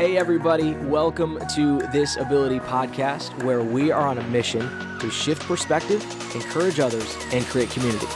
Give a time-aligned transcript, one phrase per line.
[0.00, 4.62] Hey, everybody, welcome to this Ability Podcast, where we are on a mission
[4.98, 6.02] to shift perspective,
[6.34, 8.06] encourage others, and create community.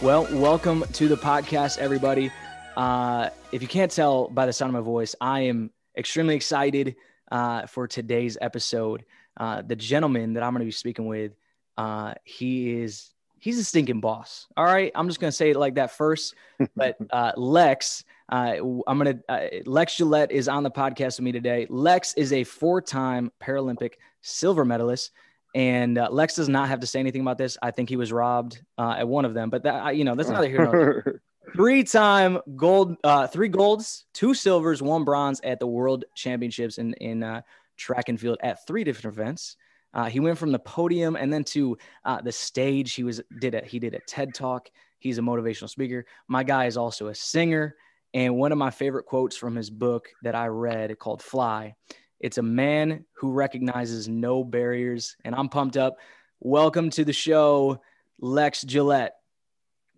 [0.00, 2.32] Well, welcome to the podcast, everybody.
[2.78, 6.96] Uh, if you can't tell by the sound of my voice, I am extremely excited
[7.30, 9.04] uh, for today's episode.
[9.36, 11.32] Uh, the gentleman that I'm going to be speaking with,
[11.76, 13.13] uh, he is
[13.44, 14.46] he's a stinking boss.
[14.56, 16.34] All right, I'm just gonna say it like that first.
[16.74, 18.02] But uh, Lex,
[18.32, 18.54] uh,
[18.86, 21.66] I'm gonna uh, Lex Gillette is on the podcast with me today.
[21.68, 25.10] Lex is a four-time Paralympic silver medalist.
[25.54, 27.56] And uh, Lex does not have to say anything about this.
[27.62, 30.30] I think he was robbed uh, at one of them, but that you know that's
[30.30, 31.22] here nor there.
[31.54, 37.42] Three-time gold, uh, three golds, two silvers, one bronze at the World Championships in in
[37.76, 39.56] track and field at three different events.
[39.94, 42.94] Uh, he went from the podium and then to uh, the stage.
[42.94, 44.68] He was did a he did a TED talk.
[44.98, 46.04] He's a motivational speaker.
[46.28, 47.76] My guy is also a singer.
[48.12, 51.74] And one of my favorite quotes from his book that I read called Fly.
[52.20, 55.16] It's a man who recognizes no barriers.
[55.24, 55.96] And I'm pumped up.
[56.40, 57.80] Welcome to the show,
[58.20, 59.14] Lex Gillette.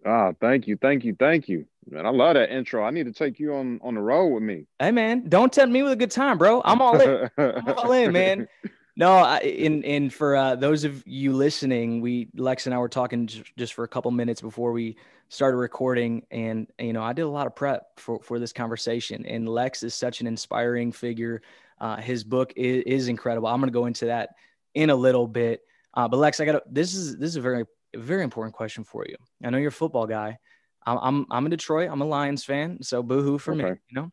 [0.04, 1.66] Ah, thank you, thank you, thank you.
[1.88, 2.84] Man, I love that intro.
[2.84, 4.66] I need to take you on on the road with me.
[4.78, 6.62] Hey man, don't tempt me with a good time, bro.
[6.64, 7.30] I'm all in.
[7.38, 8.48] I'm all in, man.
[8.98, 13.28] No, in in for uh, those of you listening, we Lex and I were talking
[13.58, 14.96] just for a couple minutes before we
[15.28, 19.26] started recording, and you know I did a lot of prep for for this conversation.
[19.26, 21.42] And Lex is such an inspiring figure.
[21.78, 23.48] Uh, his book is, is, incredible.
[23.48, 24.30] I'm going to go into that
[24.72, 25.60] in a little bit.
[25.92, 29.04] Uh, but Lex, I got this is this is a very very important question for
[29.06, 29.16] you.
[29.44, 30.38] I know you're a football guy.
[30.86, 31.90] I'm I'm, I'm in Detroit.
[31.92, 33.62] I'm a Lions fan, so boohoo for okay.
[33.62, 33.76] me.
[33.90, 34.10] You know,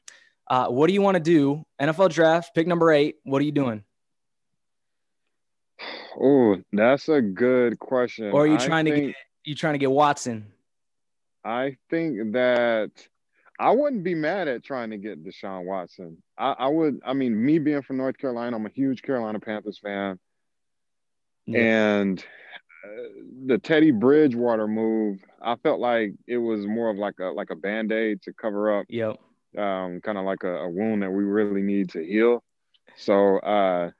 [0.49, 1.63] uh, what do you want to do?
[1.81, 3.15] NFL draft, pick number eight.
[3.23, 3.85] What are you doing?
[6.19, 8.31] Oh, that's a good question.
[8.31, 10.47] Or are you trying think, to get you trying to get Watson?
[11.43, 12.91] I think that
[13.59, 16.17] I wouldn't be mad at trying to get Deshaun Watson.
[16.37, 16.99] I, I would.
[17.05, 20.19] I mean, me being from North Carolina, I'm a huge Carolina Panthers fan,
[21.45, 21.59] yeah.
[21.59, 22.19] and
[22.83, 23.09] uh,
[23.45, 27.55] the Teddy Bridgewater move, I felt like it was more of like a like a
[27.55, 28.85] band aid to cover up.
[28.89, 29.17] Yep.
[29.57, 32.43] Um, kind of like a, a wound that we really need to heal.
[32.95, 33.91] So uh,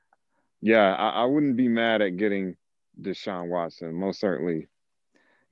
[0.64, 2.56] yeah, I, I, wouldn't be mad at getting
[3.00, 3.94] Deshaun Watson.
[3.94, 4.70] Most certainly.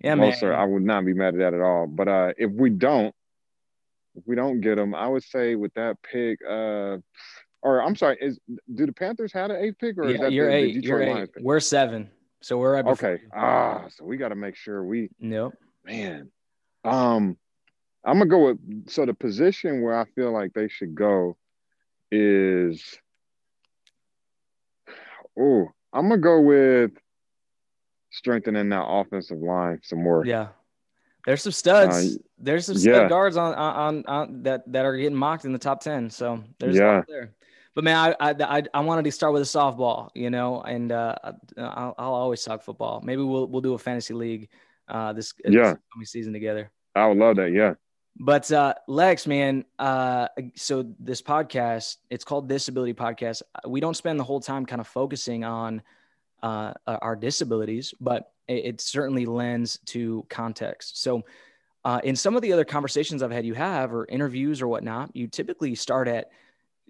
[0.02, 0.54] Yeah, most man.
[0.54, 1.86] I would not be mad at that at all.
[1.86, 3.14] But uh, if we don't,
[4.16, 6.98] if we don't get him, I would say with that pick, uh,
[7.62, 8.40] or I'm sorry, is
[8.74, 10.88] do the Panthers have an eighth pick or yeah, is that you're the, eight, the
[10.88, 11.30] you're eight.
[11.42, 12.10] We're seven,
[12.42, 13.20] so we're right okay.
[13.36, 15.10] Ah, so we got to make sure we.
[15.20, 15.54] Nope.
[15.84, 16.32] Man,
[16.86, 17.38] um,
[18.06, 21.38] I'm gonna go with so the position where I feel like they should go
[22.12, 22.98] is
[25.40, 26.92] Oh, I'm gonna go with
[28.12, 30.26] strengthening that offensive line some more.
[30.26, 30.50] Yeah.
[31.26, 32.16] There's some studs.
[32.16, 33.08] Uh, there's some stud yeah.
[33.08, 36.10] guards on, on on that that are getting mocked in the top ten.
[36.10, 37.04] So there's yeah.
[37.08, 37.34] there.
[37.76, 41.16] But man, I, I I wanted to start with a softball, you know, and uh,
[41.58, 43.02] I'll, I'll always talk football.
[43.04, 44.50] Maybe we'll we'll do a fantasy league
[44.88, 45.74] uh, this, yeah.
[45.74, 46.72] this coming season together.
[46.96, 47.52] I would love that.
[47.52, 47.76] Yeah.
[48.20, 53.42] But uh, Lex, man, uh, so this podcast, it's called Disability Podcast.
[53.66, 55.82] We don't spend the whole time kind of focusing on
[56.44, 61.02] uh, our disabilities, but it, it, certainly lends to context.
[61.02, 61.24] So,
[61.84, 65.16] uh, in some of the other conversations I've had you have, or interviews or whatnot,
[65.16, 66.30] you typically start at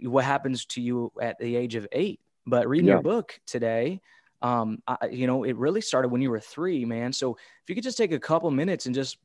[0.03, 2.19] what happens to you at the age of eight.
[2.45, 2.95] But reading yeah.
[2.95, 4.01] your book today,
[4.41, 7.13] um, I, you know, it really started when you were three, man.
[7.13, 9.17] So, if you could just take a couple minutes and just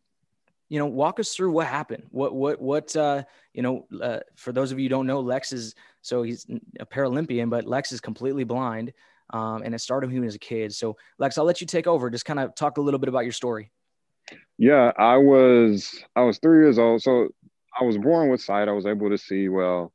[0.69, 2.05] you know, walk us through what happened.
[2.11, 3.23] What, what, what, uh,
[3.53, 6.47] you know, uh, for those of you don't know, Lex is, so he's
[6.81, 8.93] a Paralympian, but Lex is completely blind.
[9.31, 10.75] Um, and it started when he was a kid.
[10.75, 12.11] So Lex, I'll let you take over.
[12.11, 13.71] Just kind of talk a little bit about your story.
[14.59, 17.03] Yeah, I was, I was three years old.
[17.03, 17.29] So
[17.79, 18.69] I was born with sight.
[18.69, 19.93] I was able to see well.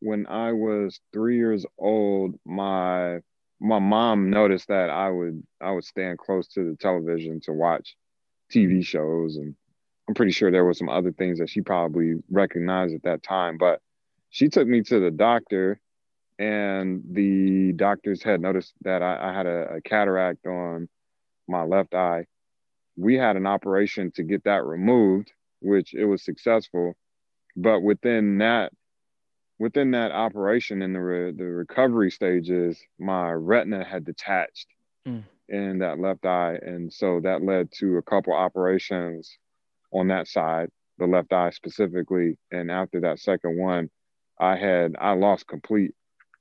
[0.00, 3.20] When I was three years old, my
[3.58, 7.96] my mom noticed that I would I would stand close to the television to watch
[8.52, 9.54] TV shows and
[10.08, 13.58] I'm pretty sure there were some other things that she probably recognized at that time.
[13.58, 13.80] But
[14.30, 15.80] she took me to the doctor,
[16.38, 20.88] and the doctors had noticed that I, I had a, a, cataract on
[21.48, 22.26] my left eye.
[22.96, 26.94] We had an operation to get that removed, which it was successful.
[27.56, 28.72] But within that,
[29.58, 34.68] within that operation in the re, the recovery stages, my retina had detached.
[35.06, 36.58] Mm in that left eye.
[36.62, 39.38] And so that led to a couple operations
[39.92, 42.38] on that side, the left eye specifically.
[42.50, 43.90] And after that second one,
[44.38, 45.94] I had I lost complete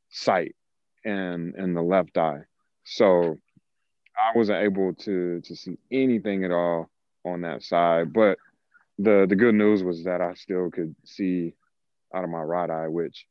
[0.09, 0.55] sight
[1.03, 2.41] in in the left eye.
[2.83, 3.39] So
[4.17, 6.89] I wasn't able to to see anything at all
[7.25, 8.13] on that side.
[8.13, 8.37] But
[8.97, 11.53] the the good news was that I still could see
[12.13, 13.25] out of my right eye, which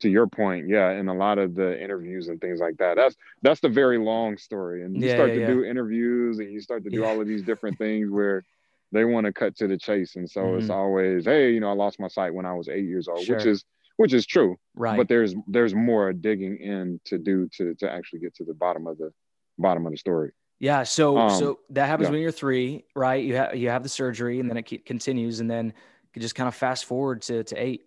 [0.00, 3.16] to your point, yeah, in a lot of the interviews and things like that, that's
[3.42, 4.82] that's the very long story.
[4.84, 5.46] And you Yeah, start yeah, to yeah.
[5.46, 8.44] do interviews and you start to do all of these different things where
[8.92, 10.16] they want to cut to the chase.
[10.16, 10.74] And so it's Mhm.
[10.74, 13.46] always, hey, you know, I lost my sight when I was eight years old, which
[13.46, 13.64] is
[13.96, 14.56] which is true.
[14.74, 14.96] Right.
[14.96, 18.86] But there's there's more digging in to do to to actually get to the bottom
[18.86, 19.12] of the
[19.58, 20.32] bottom of the story.
[20.60, 20.84] Yeah.
[20.84, 22.12] So Um, so that happens yeah.
[22.12, 23.24] when you're three, right?
[23.24, 25.74] You have you have the surgery, and then it ke- continues, and then
[26.14, 27.86] you just kind of fast forward to to eight.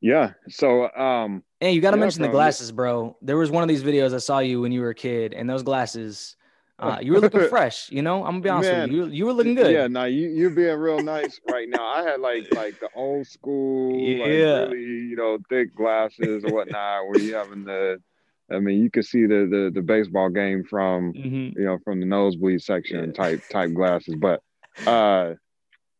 [0.00, 0.32] Yeah.
[0.48, 3.18] So um Hey, you got to Yeah, mention the glasses, bro.
[3.20, 5.48] There was one of these videos I saw you when you were a kid, and
[5.48, 6.36] those glasses,
[6.80, 7.90] uh, you were looking fresh.
[7.90, 9.04] You know, I'm gonna be honest with you.
[9.04, 9.72] You, you were looking good.
[9.72, 11.86] Yeah, now you you're being real nice right now.
[11.86, 14.64] I had like like the old school, like Yeah.
[14.64, 18.02] really, you know, thick glasses or whatnot, where you having the
[18.50, 21.54] I mean, you could see the the, the baseball game from Mhm.
[21.56, 23.12] you know from the nosebleed section Yeah.
[23.12, 24.14] type type glasses.
[24.18, 24.40] But
[24.86, 25.34] uh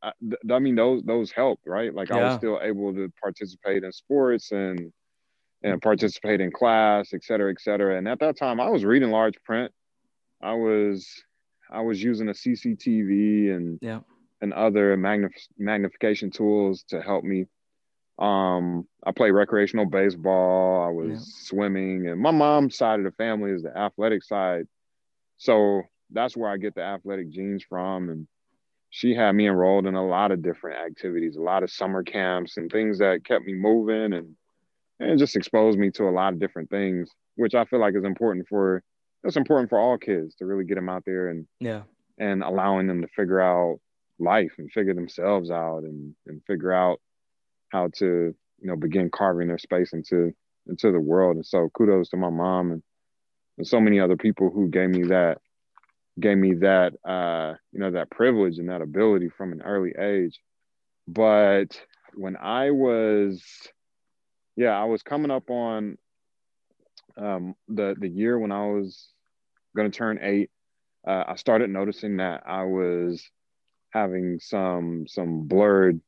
[0.02, 0.12] I,
[0.50, 1.94] I mean those those helped, right?
[1.94, 4.92] Like I was still able to participate in sports and
[5.62, 7.98] and participate in class, et cetera, et cetera.
[7.98, 9.70] And at that time I was reading large print.
[10.40, 11.08] I was
[11.70, 14.00] I was using a CCTV and Yeah.
[14.40, 17.46] and other magnif- magnification tools to help me.
[18.18, 20.82] Um, I played recreational baseball.
[20.82, 21.18] I was Yeah.
[21.18, 24.66] swimming, and my mom's side of the family is the athletic side,
[25.36, 28.10] so that's where I get the athletic genes from.
[28.10, 28.26] And
[28.90, 32.56] she had me enrolled in a lot of different activities, a lot of summer camps,
[32.56, 34.36] and things that kept me moving and
[34.98, 38.04] and just exposed me to a lot of different things, which I feel like is
[38.04, 38.82] important for.
[39.24, 41.82] It's important for all kids to really get them out there and Yeah.
[42.18, 43.80] and allowing them to figure out
[44.18, 47.00] life and figure themselves out and and figure out
[47.70, 50.32] how to you know begin carving their space into
[50.66, 52.82] into the world and so kudos to my mom and,
[53.56, 55.38] and so many other people who gave me that
[56.18, 60.38] gave me that uh you know that privilege and that ability from an early age
[61.08, 61.80] but
[62.14, 63.42] when i was
[64.56, 65.96] yeah i was coming up on
[67.16, 69.08] um the the year when i was
[69.76, 70.50] going to turn 8
[71.06, 73.26] uh, I started noticing that I was
[73.90, 76.00] having some some blurred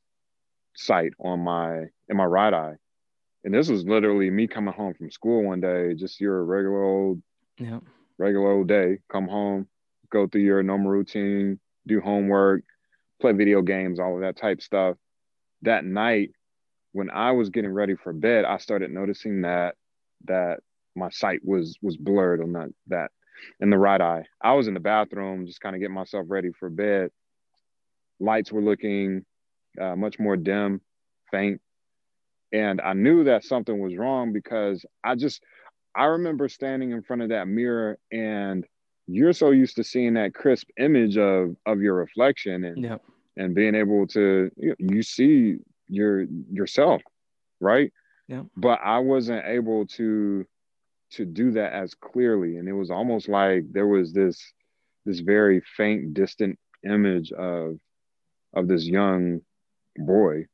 [0.74, 2.74] sight on my in my right eye,
[3.44, 7.22] and this was literally me coming home from school one day, just your regular old
[7.58, 7.80] Yeah.
[8.18, 8.98] regular old day.
[9.08, 9.66] Come home,
[10.10, 12.64] go through your normal routine, do homework,
[13.20, 14.96] play video games, all of that type stuff.
[15.62, 16.32] That night,
[16.92, 19.76] when I was getting ready for bed, I started noticing that
[20.24, 20.60] that
[20.94, 23.10] my sight was was blurred on that that
[23.60, 24.24] in the right eye.
[24.40, 27.10] I was in the bathroom just kind of getting myself ready for bed.
[28.20, 29.24] Lights were looking
[29.80, 30.80] uh, much more dim,
[31.30, 31.60] faint.
[32.52, 35.42] And I knew that something was wrong because I just,
[35.96, 38.66] I remember standing in front of that mirror and
[39.06, 42.98] you're so used to seeing that crisp image of of your reflection and Yeah.
[43.36, 45.56] and being able to you, you see
[45.88, 46.22] your
[46.52, 47.02] yourself
[47.60, 47.92] right
[48.28, 48.44] Yeah.
[48.56, 50.46] but i wasn't able to
[51.12, 52.56] to do that as clearly.
[52.56, 54.52] And it was almost like there was this
[55.04, 57.78] this very faint distant image of
[58.54, 59.40] of this young
[59.96, 60.46] boy.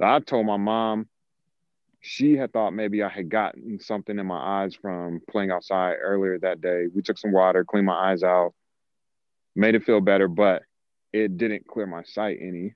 [0.00, 1.08] I told my mom
[2.00, 6.38] she had thought maybe i had gotten something in my eyes from playing outside earlier
[6.38, 6.86] that day.
[6.94, 8.54] We took some water cleaned my eyes out
[9.56, 10.62] made it feel better but
[11.14, 12.74] it didn't clear my sight any.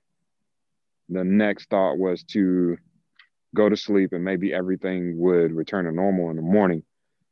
[1.09, 2.77] The next thought was to
[3.55, 6.83] go to sleep and maybe everything would return to normal in the morning.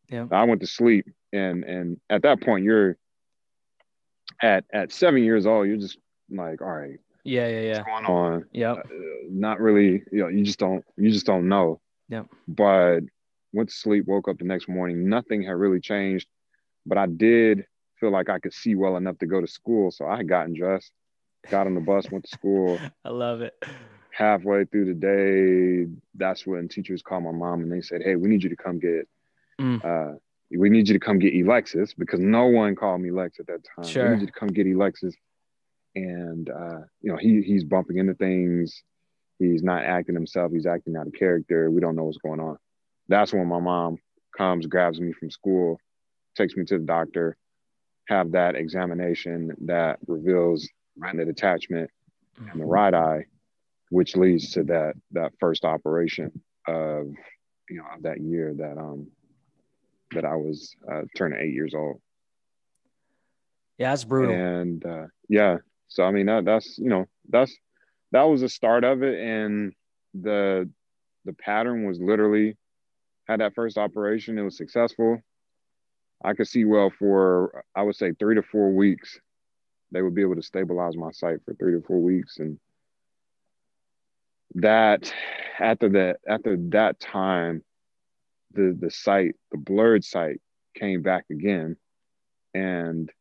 [0.09, 0.25] Yeah.
[0.31, 2.97] I went to sleep and and at that point you're
[4.41, 5.97] at at seven years old, you're just
[6.29, 7.47] like, all right, Yeah.
[7.47, 7.61] Yeah.
[7.61, 7.77] Yeah.
[7.77, 8.45] what's going on?
[8.51, 8.77] Yep.
[8.77, 8.83] Uh,
[9.29, 11.81] not really, you know, you just don't you just don't know.
[12.09, 12.23] Yeah.
[12.47, 13.01] But
[13.53, 16.27] went to sleep, woke up the next morning, nothing had really changed.
[16.85, 17.65] But I did
[17.99, 19.91] feel like I could see well enough to go to school.
[19.91, 20.91] So I had gotten dressed,
[21.49, 23.53] got on the bus, went to school I love it.
[24.17, 28.27] Halfway through the day, that's when teachers called my mom and they said, "Hey, we
[28.29, 29.07] need you to come get,
[29.59, 29.83] Mm.
[29.85, 30.17] uh,
[30.51, 33.61] we need you to come get Alexis because no one called me Lex at that
[33.75, 33.85] time.
[33.85, 34.05] Sure.
[34.09, 35.15] We need you to come get Alexis,
[35.95, 38.81] and uh, you know he he's bumping into things.
[39.39, 40.51] He's not acting himself.
[40.51, 41.69] He's acting out of character.
[41.69, 42.57] We don't know what's going on.
[43.07, 43.99] That's when my mom
[44.35, 45.79] comes, grabs me from school,
[46.35, 47.37] takes me to the doctor,
[48.07, 51.91] have that examination that reveals retina detachment
[52.51, 53.25] in the right eye,
[53.89, 56.31] which leads to that that first operation
[56.67, 57.07] of
[57.69, 59.07] you know that year that um
[60.11, 61.99] that I was uh, turning eight years old.
[63.77, 64.33] Yeah, that's brutal.
[64.33, 67.55] And uh, yeah, so I mean that that's you know that's
[68.11, 69.73] that was the start of it, and
[70.13, 70.69] the
[71.25, 72.57] the pattern was literally
[73.27, 74.37] had that first operation.
[74.37, 75.21] It was successful.
[76.23, 79.19] I could see well for I would say three to four weeks.
[79.91, 82.39] they would be able to stabilize my sight for three to four weeks.
[82.39, 82.59] And
[84.57, 85.13] that
[85.59, 87.63] after that after that time,
[88.53, 90.41] the the sight, the blurred sight
[90.75, 91.77] came back again.
[92.53, 93.11] And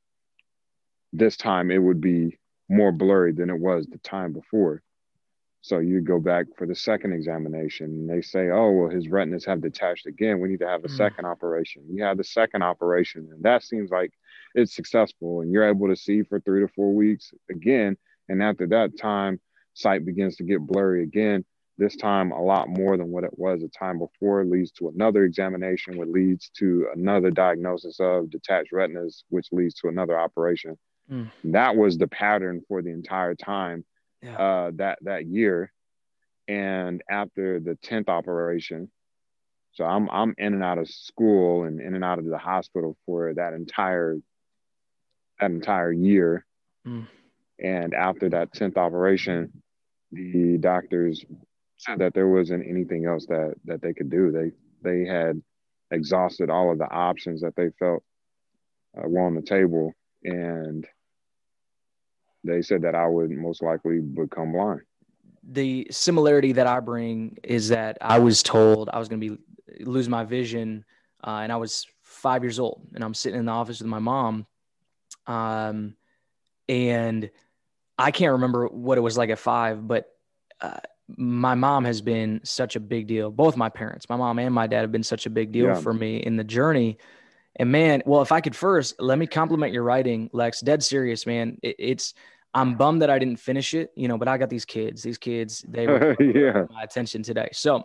[1.13, 2.39] this time it would be
[2.69, 4.83] more blurry than it was the time before.
[5.61, 9.45] So you go back for the second examination and they say, oh, well, his retinas
[9.47, 10.41] have detached again.
[10.41, 10.97] We need to have a mm.
[10.97, 11.83] second operation.
[11.91, 14.13] You have the second operation, and that seems like
[14.55, 17.97] it's successful, and you're able to see for three to four weeks again.
[18.29, 19.41] And after that time,
[19.77, 21.45] sight begins to get blurry again.
[21.79, 25.25] This time, a lot more than what it was the time before, leads to another
[25.25, 30.79] examination, which leads to another diagnosis of detached retinas, which leads to another operation.
[31.11, 31.31] Mm.
[31.45, 33.85] That was the pattern for the entire time
[34.23, 34.37] yeah.
[34.37, 35.71] uh, that that year.
[36.49, 38.91] And after the tenth operation,
[39.73, 42.97] so I'm I'm in and out of school and in and out of the hospital
[43.05, 44.17] for that entire
[45.39, 46.47] that entire year.
[46.87, 47.07] Mm.
[47.59, 49.63] And after that tenth operation,
[50.13, 51.25] the doctors
[51.79, 54.31] said that there wasn't anything else that that they could do.
[54.31, 55.43] They they had
[55.91, 58.03] exhausted all of the options that they felt
[58.97, 59.93] uh, were on the table,
[60.25, 60.87] and
[62.45, 64.83] they said that I would most likely become blind.
[65.49, 69.85] The similarity that I bring is that I was told I was going to be
[69.85, 70.85] lose my vision,
[71.25, 73.99] uh, and I was five years old, and I'm sitting in the office with my
[73.99, 74.47] mom,
[75.27, 75.95] um,
[76.69, 77.31] and
[77.99, 80.07] I can't remember what it was like at five, but
[80.61, 80.79] uh,
[81.17, 83.31] my mom has been such a big deal.
[83.31, 85.75] Both my parents, my mom and my dad, have been such a big deal yeah.
[85.75, 86.99] for me in the journey.
[87.57, 90.61] And man, well, if I could first let me compliment your writing, Lex.
[90.61, 91.59] Dead serious, man.
[91.63, 92.15] It, it's
[92.53, 95.03] I'm bummed that I didn't finish it, you know, but I got these kids.
[95.03, 96.65] These kids, they were yeah.
[96.71, 97.49] my attention today.
[97.53, 97.85] So,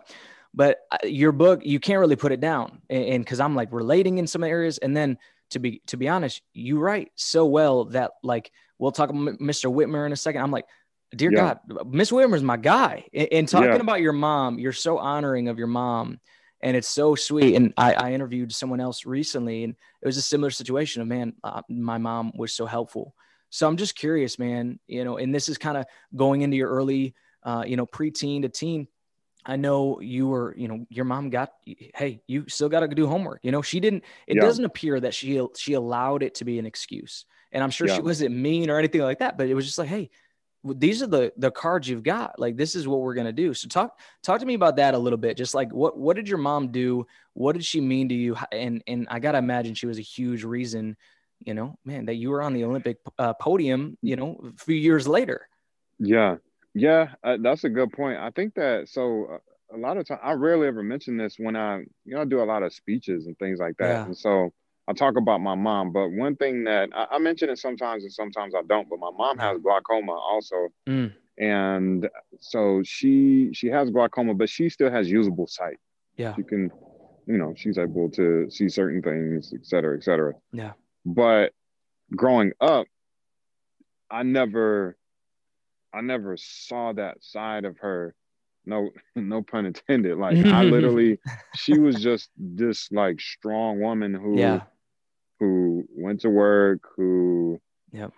[0.54, 4.18] but uh, your book, you can't really put it down, and because I'm like relating
[4.18, 5.18] in some areas, and then
[5.52, 9.72] to be to be honest, you write so well that like we'll talk about Mr.
[9.72, 10.42] Whitmer in a second.
[10.42, 10.66] I'm like,
[11.14, 11.54] dear yeah.
[11.68, 13.06] God, Miss Whitmer's my guy.
[13.14, 13.76] And, talking yeah.
[13.76, 16.20] about your mom, you're so honoring of your mom,
[16.60, 17.54] and it's so sweet.
[17.54, 21.34] And I, I interviewed someone else recently, and it was a similar situation of man,
[21.44, 23.14] uh, my mom was so helpful
[23.52, 25.84] so I'm just curious, man, you know, and this is kind of
[26.16, 28.88] going into your early, uh, you know, preteen to teen.
[29.44, 33.06] I know you were, you know, your mom got, hey, you still got to do
[33.06, 33.40] homework.
[33.42, 34.42] You know, she didn't, it yeah.
[34.42, 37.24] doesn't appear that she, she allowed it to be an excuse.
[37.50, 37.96] And I'm sure yeah.
[37.96, 40.10] she wasn't mean or anything like that, but it was just like, hey,
[40.64, 43.52] these are the the cards you've got like this is what we're going to do
[43.52, 46.28] so talk talk to me about that a little bit just like what what did
[46.28, 49.88] your mom do what did she mean to you and and i gotta imagine she
[49.88, 50.96] was a huge reason
[51.44, 54.74] you know, man, that you were on the Olympic uh, podium, you know, a few
[54.74, 55.48] years later.
[55.98, 56.36] Yeah,
[56.74, 58.18] yeah, uh, that's a good point.
[58.18, 61.56] I think that so uh, a lot of time I rarely ever mention this when
[61.56, 64.04] I, you know, I do a lot of speeches and things like that, yeah.
[64.04, 64.52] and so
[64.88, 65.92] I talk about my mom.
[65.92, 68.88] But one thing that I, I, mention it sometimes and sometimes I don't.
[68.88, 71.12] But my mom has glaucoma also, mm.
[71.38, 72.08] and
[72.40, 75.76] so she she has glaucoma, but she still has usable sight.
[76.16, 76.70] Yeah, she can,
[77.26, 80.34] you know, she's able to see certain things, et cetera, et cetera.
[80.52, 80.72] Yeah.
[81.04, 81.52] But
[82.14, 82.86] growing up,
[84.10, 84.96] I never
[85.92, 88.14] I never saw that side of her.
[88.64, 90.18] No, no pun intended.
[90.18, 91.18] Like I literally,
[91.54, 94.62] she was just this like strong woman who yeah.
[95.40, 97.60] who went to work, who
[97.92, 98.12] yep.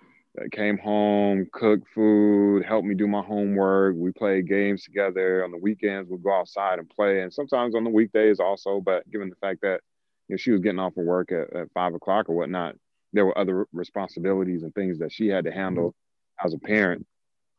[0.53, 3.97] came home, cooked food, helped me do my homework.
[3.97, 5.45] We played games together.
[5.45, 7.23] On the weekends, we'd go outside and play.
[7.23, 9.81] And sometimes on the weekdays also, but given the fact that
[10.29, 12.77] you know, she was getting off of work at, at five o'clock or whatnot.
[13.13, 16.47] There were other responsibilities and things that she had to handle mm-hmm.
[16.47, 17.07] as a parent.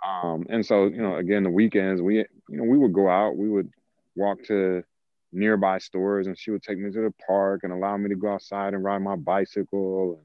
[0.05, 3.37] Um, and so, you know, again, the weekends we, you know, we would go out,
[3.37, 3.71] we would
[4.15, 4.83] walk to
[5.31, 8.33] nearby stores and she would take me to the park and allow me to go
[8.33, 10.21] outside and ride my bicycle.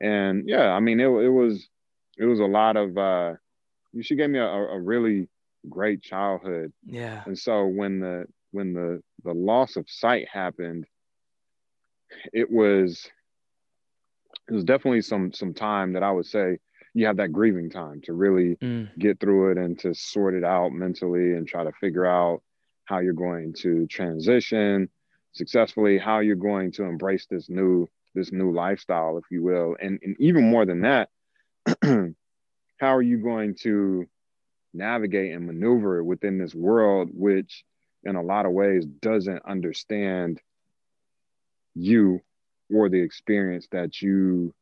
[0.00, 1.68] And, and yeah, I mean, it, it was,
[2.16, 3.34] it was a lot of, uh,
[4.00, 5.28] she gave me a, a really
[5.68, 6.72] great childhood.
[6.84, 7.22] Yeah.
[7.24, 10.86] And so when the, when the, the loss of sight happened,
[12.32, 13.08] it was
[14.48, 16.58] it was definitely some some time that I would say
[16.98, 18.88] you have that grieving time to really mm.
[18.98, 22.42] get through it and to sort it out mentally and try to figure out
[22.86, 24.88] how you're going to transition
[25.32, 30.00] successfully, how you're going to embrace this new this new lifestyle, if you will, and
[30.02, 31.08] and even more than that,
[31.84, 34.04] how are you going to
[34.74, 37.64] navigate and maneuver within this world, which
[38.02, 40.40] in a lot of ways doesn't understand
[41.76, 42.20] you
[42.74, 44.52] or the experience that you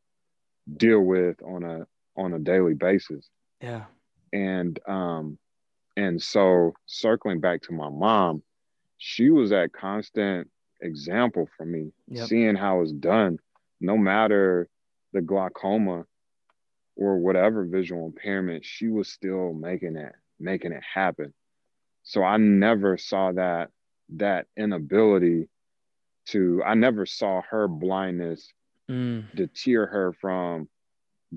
[0.75, 1.87] deal with on a
[2.17, 3.29] on a daily basis.
[3.61, 3.85] Yeah.
[4.33, 5.37] And um
[5.95, 8.43] and so circling back to my mom,
[8.97, 10.49] she was that constant
[10.81, 12.27] example for me, yep.
[12.27, 13.39] seeing how it's done,
[13.81, 14.69] no matter
[15.13, 16.05] the glaucoma,
[16.97, 21.33] or whatever visual impairment, she was still making it, making it happen.
[22.03, 23.69] So I never saw that
[24.15, 25.49] that inability
[26.27, 28.51] to I never saw her blindness
[28.89, 29.23] mm.
[29.35, 30.69] deter her from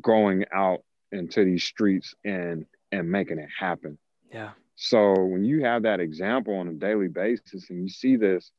[0.01, 0.83] going out
[1.13, 3.99] into these streets and and making it happen.
[4.33, 4.51] Yeah.
[4.77, 8.51] So when you have that example on a daily basis and you see this,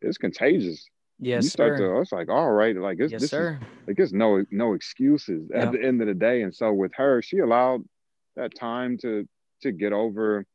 [0.00, 0.88] it's contagious.
[1.20, 1.94] Yes, you start sir.
[1.94, 3.58] to it's like, all right, like it's yes, this sir.
[3.60, 6.42] Is, like there's no no excuses at the end of the day.
[6.42, 7.82] And so with her, she allowed
[8.36, 9.28] that time to
[9.62, 10.46] to get over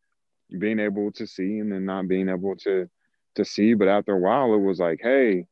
[0.57, 2.89] being able to see and then not being able to
[3.35, 3.73] to see.
[3.73, 5.47] But after a while, it was like, hey,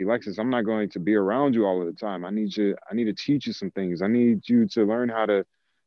[0.00, 2.24] Alexis, I'm not going to be around you all of the time.
[2.24, 4.02] I need you, I need to teach you some things.
[4.02, 5.44] I need you to learn how to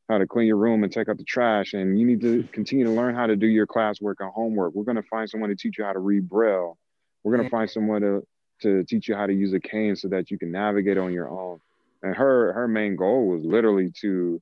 [0.10, 1.74] how to clean your room and take out the trash.
[1.74, 4.74] And you need to continue to learn how to do your classwork and homework.
[4.74, 6.78] We're going to find someone to teach you how to read Braille.
[7.24, 8.28] We're going to find someone to,
[8.62, 11.30] to teach you how to use a cane so that you can navigate on your
[11.30, 11.60] own.
[12.04, 14.42] And her, her main goal was literally to,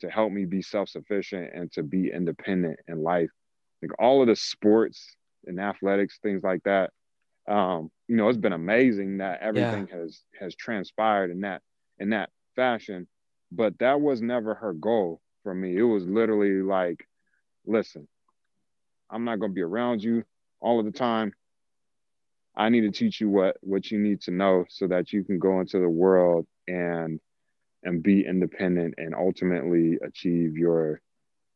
[0.00, 3.30] to help me be self-sufficient and to be independent in life.
[3.80, 5.16] Like all of the sports
[5.46, 6.90] and athletics, things like that.
[7.50, 9.98] Um, you know, it's been amazing that everything yeah.
[9.98, 11.62] has, has transpired in that,
[11.98, 13.06] in that fashion
[13.52, 15.76] but that was never her goal for me.
[15.76, 17.06] It was literally like,
[17.66, 18.06] listen,
[19.10, 20.24] I'm not going to be around you
[20.60, 21.32] all of the time.
[22.54, 25.38] I need to teach you what what you need to know so that you can
[25.38, 27.20] go into the world and
[27.82, 31.00] and be independent and ultimately achieve your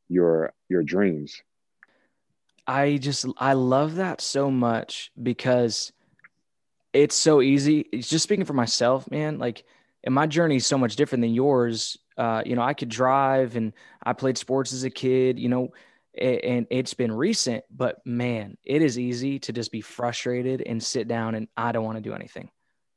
[0.08, 1.42] your your dreams.
[2.66, 5.92] I just I love that so much because
[6.92, 7.80] it's so easy.
[7.92, 9.38] It's just speaking for myself, man.
[9.38, 9.64] Like
[10.04, 11.96] and my journey is so much different than yours.
[12.16, 15.72] Uh, you know, I could drive and I played sports as a kid, you know,
[16.16, 21.08] and it's been recent, but man, it is easy to just be frustrated and sit
[21.08, 22.50] down and I don't want to do anything.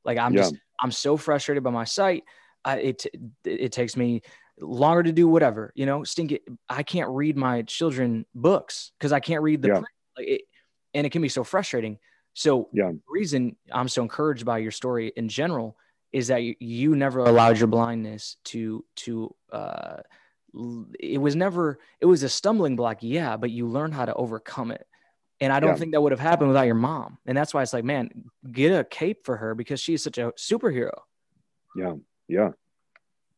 [0.06, 0.42] Like I'm yeah.
[0.42, 2.24] just, I'm so frustrated by my sight.
[2.64, 3.06] I, it,
[3.44, 4.22] it takes me
[4.60, 6.44] longer to do whatever, you know, stink it.
[6.70, 9.76] I can't read my children books cause I can't read the, yeah.
[9.76, 10.42] like it,
[10.94, 12.00] and it can be so frustrating.
[12.34, 12.92] So yeah.
[12.92, 15.78] the reason I'm so encouraged by your story in general
[16.12, 19.98] is that you, never allowed your blindness to to uh,
[21.00, 24.72] it was never it was a stumbling block yeah but you learned how to overcome
[24.72, 24.88] it
[25.40, 25.76] and i don't yeah.
[25.76, 28.10] think that would have happened without your mom and that's why it's like man
[28.52, 31.02] get a cape for her because she's such a superhero
[31.76, 31.94] yeah
[32.28, 32.50] yeah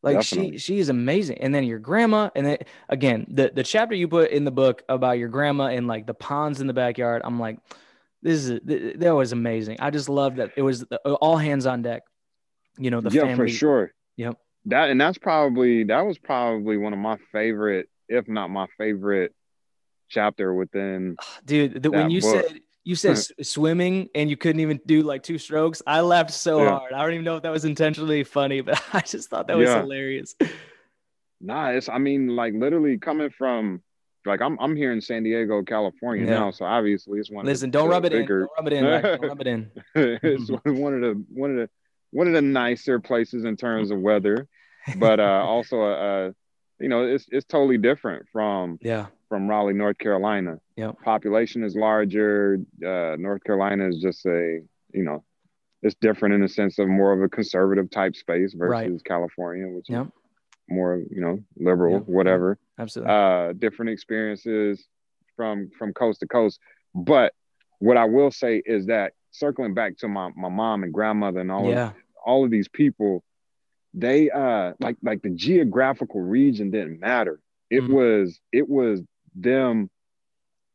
[0.02, 0.52] like Definitely.
[0.52, 2.58] she she is amazing and then your grandma and then
[2.88, 6.14] again the the chapter you put in the book about your grandma and like the
[6.14, 7.58] ponds in the backyard i'm like
[8.22, 8.60] this is
[8.98, 12.02] that was amazing i just love that it was uh, all hands on deck
[12.78, 13.36] you know the yeah family.
[13.36, 14.36] for sure yep
[14.66, 19.34] that and that's probably that was probably one of my favorite if not my favorite
[20.08, 22.46] chapter within dude the, when you book.
[22.46, 26.62] said you said swimming and you couldn't even do like two strokes i laughed so
[26.62, 26.70] yeah.
[26.70, 29.56] hard i don't even know if that was intentionally funny but i just thought that
[29.56, 29.80] was yeah.
[29.80, 30.34] hilarious
[31.40, 33.82] nah it's i mean like literally coming from
[34.26, 36.38] like I'm I'm here in San Diego, California yeah.
[36.38, 37.46] now, so obviously it's one.
[37.46, 38.42] Listen, don't rub it bigger...
[38.42, 38.46] in.
[38.46, 38.84] Don't rub it in.
[38.84, 39.70] Don't rub it in.
[39.94, 41.70] it's one of the one of the
[42.10, 44.46] one of the nicer places in terms of weather,
[44.96, 46.32] but uh, also uh,
[46.80, 50.58] you know it's it's totally different from yeah from Raleigh, North Carolina.
[50.76, 52.58] Yeah, population is larger.
[52.84, 54.60] Uh, North Carolina is just a
[54.92, 55.24] you know
[55.82, 59.04] it's different in the sense of more of a conservative type space versus right.
[59.04, 60.06] California, which yep.
[60.06, 60.12] is
[60.68, 62.02] more you know liberal, yep.
[62.06, 62.58] whatever.
[62.78, 63.14] Absolutely.
[63.14, 64.86] Uh, different experiences
[65.36, 66.58] from from coast to coast,
[66.94, 67.32] but
[67.78, 71.50] what I will say is that circling back to my, my mom and grandmother and
[71.50, 71.88] all yeah.
[71.88, 73.24] of all of these people,
[73.94, 77.40] they uh like like the geographical region didn't matter.
[77.70, 77.94] It mm-hmm.
[77.94, 79.00] was it was
[79.34, 79.90] them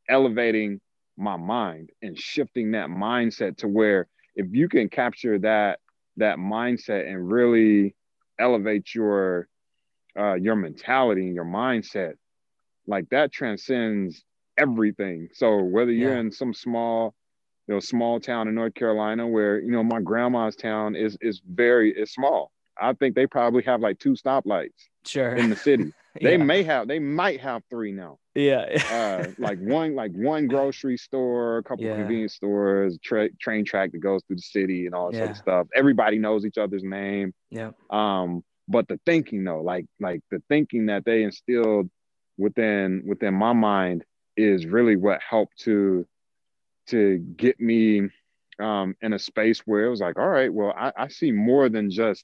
[0.10, 0.80] elevating
[1.18, 5.80] my mind and shifting that mindset to where if you can capture that
[6.18, 7.96] that mindset and really
[8.38, 9.48] elevate your
[10.20, 12.16] uh your mentality and your mindset
[12.86, 14.24] like that transcends
[14.58, 16.20] everything so whether you're yeah.
[16.20, 17.16] in some small
[17.68, 21.42] you know small town in North Carolina where you know my grandma's town is is
[21.48, 22.52] very is small.
[22.80, 24.70] I think they probably have like two stoplights
[25.06, 25.94] sure in the city.
[26.22, 26.44] They yeah.
[26.44, 28.20] may have they might have three now.
[28.36, 28.68] Yeah.
[28.90, 31.98] uh, like one like one grocery store, a couple yeah.
[31.98, 35.24] convenience stores, tra- train track that goes through the city and all that yeah.
[35.26, 35.68] sort of stuff.
[35.76, 37.34] Everybody knows each other's name.
[37.52, 37.72] Yeah.
[37.90, 41.90] Um, but the thinking though, like like the thinking that they instilled
[42.38, 44.06] within within my mind
[44.38, 46.06] is really what helped to
[46.88, 48.10] to get me
[48.60, 51.70] um, in a space where it was like, all right, well, I, I see more
[51.70, 52.24] than just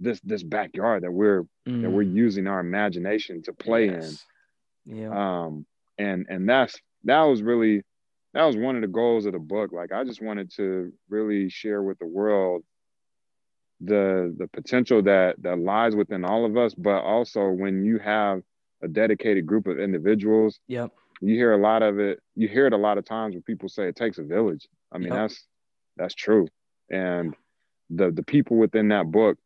[0.00, 1.82] this this backyard that we're mm.
[1.82, 2.14] that we're mm.
[2.14, 4.24] using our imagination to play yes.
[4.86, 4.96] in.
[4.96, 5.10] Yeah.
[5.44, 5.66] Um,
[5.98, 7.82] and and that's that was really
[8.34, 9.72] that was one of the goals of the book.
[9.72, 12.64] Like I just wanted to really share with the world
[13.80, 18.42] the the potential that that lies within all of us but also when you have
[18.82, 20.90] a dedicated group of individuals yep
[21.22, 23.68] you hear a lot of it you hear it a lot of times when people
[23.68, 25.16] say it takes a village i mean Yep.
[25.16, 25.46] that's
[25.96, 26.46] that's true
[26.90, 27.34] and
[27.88, 29.38] the the people within that book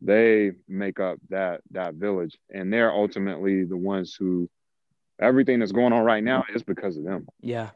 [0.00, 4.48] they make up that that village and they're ultimately the ones who
[5.20, 7.70] everything that's going on right now is because of them Yeah.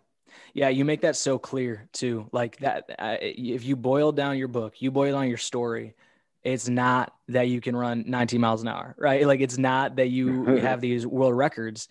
[0.55, 0.69] Yeah.
[0.69, 2.29] You make that so clear too.
[2.33, 5.95] Like that, uh, if you boil down your book, you boil down your story,
[6.43, 9.27] it's not that you can run 19 miles an hour, right?
[9.27, 11.89] Like it's not that you have these world records.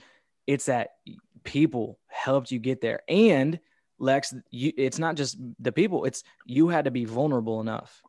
[0.48, 0.96] It's that
[1.44, 3.02] people helped you get there.
[3.08, 3.60] And
[4.00, 8.02] Lex, you, it's not just the people, it's you had to be vulnerable enough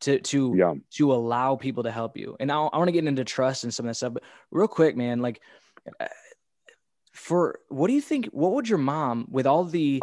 [0.00, 2.36] to, to, yeah to allow people to help you.
[2.40, 4.68] And I, I want to get into trust and some of that stuff, but real
[4.68, 5.40] quick, man, like
[6.00, 6.06] uh,
[7.12, 8.26] for what do you think?
[8.26, 10.02] What would your mom, with all the,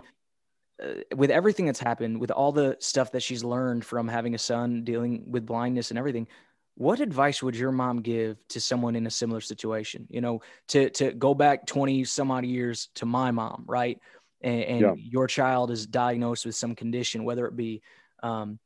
[0.83, 4.39] uh, with everything that's happened, with all the stuff that she's learned from having a
[4.39, 6.27] son, dealing with blindness and everything,
[6.75, 10.07] what advice would your mom give to someone in a similar situation?
[10.09, 13.99] You know, to to go back twenty some odd years to my mom, right?
[14.41, 14.93] And, and Yeah.
[14.97, 17.83] your child is diagnosed with some condition, whether it be,
[18.23, 18.59] um,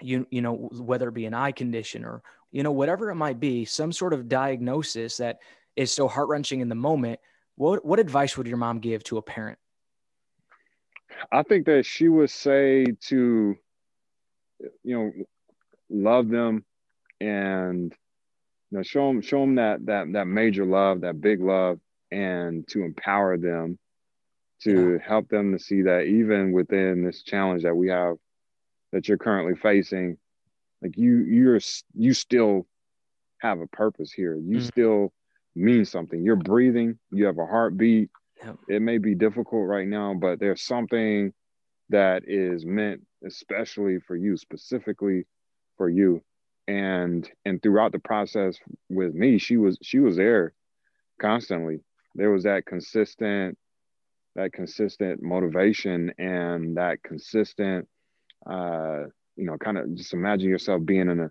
[0.00, 3.40] you you know, whether it be an eye condition or you know whatever it might
[3.40, 5.38] be, some sort of diagnosis that
[5.76, 7.20] is so heart wrenching in the moment.
[7.56, 9.58] What what advice would your mom give to a parent?
[11.32, 13.56] I think that she would say to,
[14.60, 15.12] you know,
[15.90, 16.64] love them
[17.20, 17.92] and
[18.70, 21.78] you know show them show them that that that major love, that big love,
[22.10, 23.78] and to empower them
[24.62, 28.16] to help them to see that even within this challenge that we have
[28.92, 30.18] that you're currently facing,
[30.82, 31.60] like you you're
[31.94, 32.66] you still
[33.40, 34.36] have a purpose here.
[34.36, 34.62] You Mhm.
[34.62, 35.12] still
[35.54, 36.22] mean something.
[36.22, 36.98] You're breathing.
[37.10, 38.10] You have a heartbeat
[38.44, 38.56] Yep.
[38.68, 41.34] it may be difficult right now, but there's something
[41.88, 45.26] that is meant especially for you, specifically
[45.76, 46.22] for you.
[46.68, 50.54] And and throughout the process with me, she was she was there
[51.18, 51.80] constantly.
[52.14, 53.58] There was that consistent
[54.34, 57.88] that consistent motivation and that consistent
[58.46, 59.04] uh
[59.36, 61.30] you know kind of just imagine yourself being in a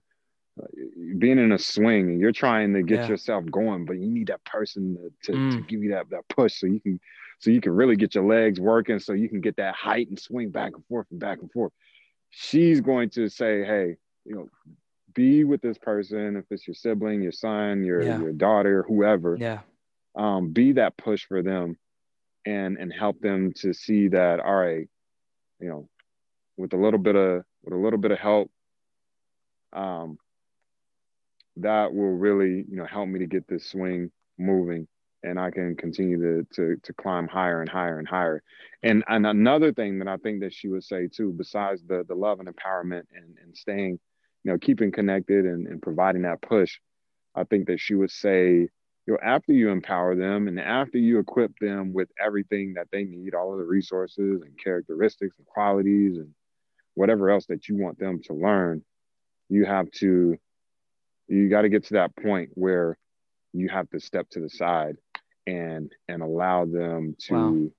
[1.17, 3.07] being in a swing and you're trying to get Yeah.
[3.09, 5.67] yourself going but you need that person to, to, to Mm.
[5.67, 6.99] give you that, that push so you can
[7.39, 10.19] so you can really get your legs working so you can get that height and
[10.19, 11.71] swing back and forth and back and forth
[12.29, 14.49] she's going to say hey you know
[15.13, 18.17] be with this person if it's your sibling your son your Yeah.
[18.17, 19.61] your daughter whoever Yeah.
[20.15, 21.77] um, be that push for them
[22.45, 24.87] and and help them to see that all right
[25.59, 25.87] you know
[26.57, 28.51] with a little bit of with a little bit of help
[29.73, 30.17] um
[31.57, 34.87] that will really you know help me to get this swing moving
[35.23, 38.43] and I can continue to to to climb higher and higher and higher.
[38.83, 42.15] And and another thing that I think that she would say too, besides the the
[42.15, 43.99] love and empowerment and and staying,
[44.43, 46.79] you know, keeping connected and, and providing that push,
[47.35, 48.69] I think that she would say, you
[49.07, 53.33] know, after you empower them and after you equip them with everything that they need,
[53.33, 56.33] all of the resources and characteristics and qualities and
[56.97, 58.83] whatever else that you want them to learn,
[59.49, 60.35] you have to
[61.27, 62.97] you got to get to that point where
[63.53, 64.95] you have to step to the side
[65.45, 67.69] and and allow them to Wow.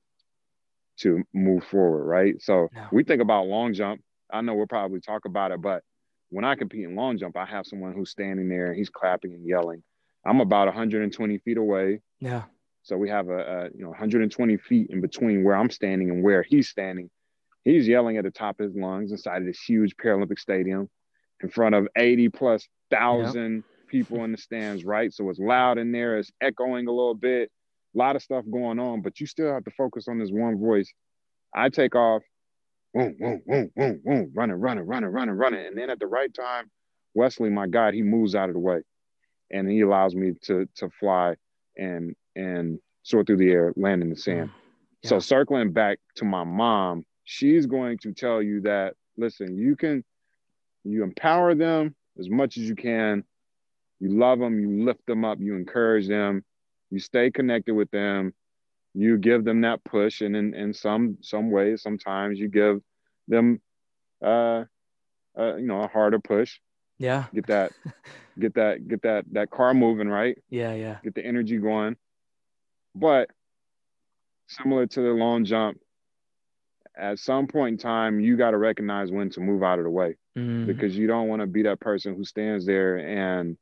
[0.98, 2.88] to move forward right so Yeah.
[2.92, 4.00] we think about long jump
[4.32, 5.82] i know we'll probably talk about it but
[6.30, 9.32] when i compete in long jump i have someone who's standing there and he's clapping
[9.34, 9.82] and yelling
[10.26, 12.44] i'm about 120 feet away Yeah.
[12.82, 16.22] so we have a, a you know 120 feet in between where i'm standing and
[16.22, 17.08] where he's standing
[17.64, 20.88] he's yelling at the top of his lungs inside of this huge paralympic stadium
[21.42, 25.12] in front of 80 plus thousand people in the stands, right?
[25.12, 27.50] So it's loud in there, it's echoing a little bit,
[27.94, 30.58] a lot of stuff going on, but you still have to focus on this one
[30.58, 30.92] voice.
[31.54, 32.22] I take off,
[32.94, 35.66] boom, boom, boom, boom, boom, running, running, running, running, running.
[35.66, 36.70] And then at the right time,
[37.14, 38.80] Wesley, my God, he moves out of the way
[39.50, 41.34] and he allows me to to fly
[41.76, 44.48] and and soar through the air, land in the sand.
[44.48, 44.52] Mm.
[45.02, 45.08] Yeah.
[45.08, 50.02] So circling back to my mom, she's going to tell you that listen, you can
[50.82, 53.22] you empower them as much as you can.
[54.00, 56.42] You love them, you lift them up, you encourage them,
[56.90, 58.32] you stay connected with them,
[58.94, 62.80] you give them that push, and in, in some some ways, sometimes you give
[63.28, 63.60] them
[64.24, 64.64] uh,
[65.38, 66.58] uh you know a harder push.
[66.96, 67.26] Yeah.
[67.34, 67.72] Get that,
[68.38, 70.38] get that, get that that car moving, right?
[70.48, 70.72] Yeah.
[70.72, 70.96] Yeah.
[71.04, 71.96] Get the energy going.
[72.94, 73.28] But
[74.46, 75.78] similar to the long jump,
[76.98, 79.90] at some point in time, you got to recognize when to move out of the
[79.90, 80.66] way Mhm.
[80.66, 83.56] because you don't want to be that person who stands there and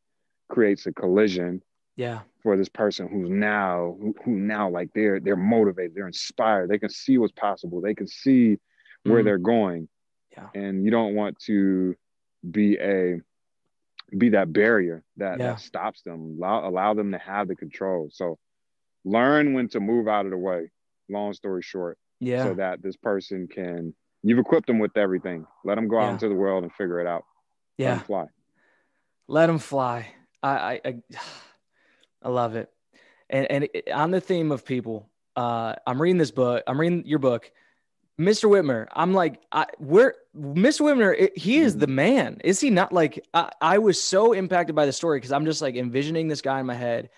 [0.48, 1.62] creates a collision
[1.96, 2.20] Yeah.
[2.42, 6.78] for this person who's now who, who now like they're they're motivated they're inspired they
[6.78, 8.58] can see what's possible they can see
[9.04, 9.24] where Mhm.
[9.24, 9.88] they're going
[10.32, 10.48] Yeah.
[10.54, 11.96] and you don't want to
[12.50, 13.20] be a
[14.16, 15.46] be that barrier that, Yeah.
[15.52, 18.08] that stops them, allow, allow them to have the control.
[18.12, 18.38] So
[19.04, 20.70] learn when to move out of the way.
[21.08, 22.44] Long story short, Yeah.
[22.44, 25.46] so that this person can you've equipped them with everything.
[25.64, 26.12] Let them go out Yeah.
[26.12, 27.24] into the world and figure it out.
[27.78, 27.98] Yeah let yeah.
[28.00, 28.26] 'em fly.
[29.28, 30.08] Let them fly.
[30.42, 30.94] I, I, I,
[32.22, 32.70] I love it.
[33.28, 36.62] And, and on the theme of people, uh, I'm reading this book.
[36.66, 37.50] I'm reading your book,
[38.20, 38.48] Mr.
[38.48, 38.86] Whitmer.
[38.94, 40.82] I'm like, I, we're Mr.
[40.82, 41.14] Whitmer.
[41.18, 42.40] it- He is the man.
[42.44, 42.92] Is he not?
[42.92, 46.40] Like, I, I was so impacted by the story because I'm just like envisioning this
[46.40, 47.10] guy in my head.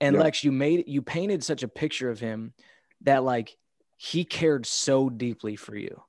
[0.00, 0.22] And Yeah.
[0.22, 2.54] Lex, you made you painted such a picture of him
[3.02, 3.56] that like
[4.02, 6.02] he cared so deeply for you.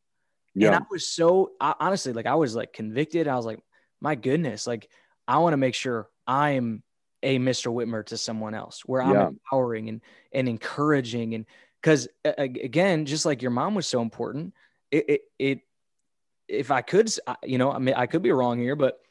[0.56, 3.28] And I was so I, honestly like I was like convicted.
[3.28, 3.60] I was like,
[4.00, 4.88] my goodness, like
[5.28, 6.84] I want to make sure I'm
[7.22, 7.70] a Mr.
[7.70, 9.28] Whitmer to someone else where I'm Yeah.
[9.28, 10.02] empowering and
[10.32, 11.46] and encouraging and
[11.82, 14.54] because again, just like your mom was so important,
[14.90, 15.60] it it, it
[16.48, 17.10] if I could,
[17.44, 19.02] you know, I mean, I could be wrong here, but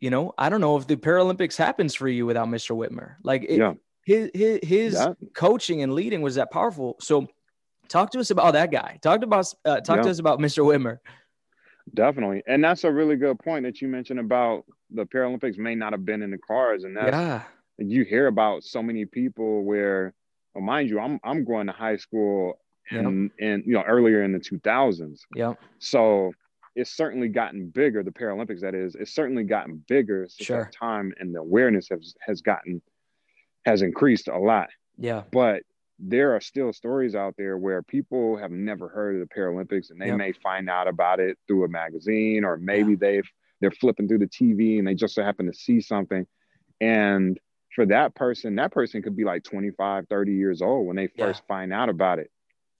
[0.00, 2.74] you know, I don't know if the Paralympics happens for you without Mr.
[2.74, 3.16] Whitmer.
[3.22, 3.74] Like it, Yeah.
[4.06, 6.96] his his, his coaching and leading was that powerful.
[7.00, 7.28] So
[7.90, 8.98] talk to us about that guy.
[9.02, 10.64] Talk to us uh, talk to us about Mr.
[10.64, 10.98] Whitmer.
[11.92, 12.42] Definitely.
[12.46, 16.04] And that's a really good point that you mentioned about the Paralympics may not have
[16.04, 16.84] been in the cards.
[16.84, 17.42] And that's Yeah.
[17.78, 20.14] you hear about so many people where
[20.54, 22.54] well, mind you, I'm I'm going to high school
[22.90, 23.04] Yep.
[23.04, 25.20] and and you know earlier in the 2000s.
[25.34, 25.54] Yeah.
[25.78, 26.32] So
[26.76, 30.64] it's certainly gotten bigger, the Paralympics that is, it's certainly gotten bigger since Sure.
[30.64, 32.80] that time and the awareness has has gotten
[33.64, 34.68] has increased a lot.
[34.96, 35.22] Yeah.
[35.32, 35.62] But
[36.02, 40.00] there are still stories out there where people have never heard of the Paralympics and
[40.00, 40.12] they Yep.
[40.12, 43.28] may find out about it through a magazine or maybe they've
[43.60, 46.26] they're flipping through the TV and they just so happen to see something.
[46.80, 47.38] And
[47.74, 51.26] for that person, that person could be like 25, 30 years old when they Yeah.
[51.26, 52.30] first find out about it.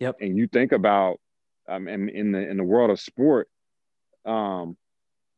[0.00, 0.16] Yep.
[0.20, 1.20] And you think about
[1.68, 3.48] um in, in the in the world of sport,
[4.24, 4.76] um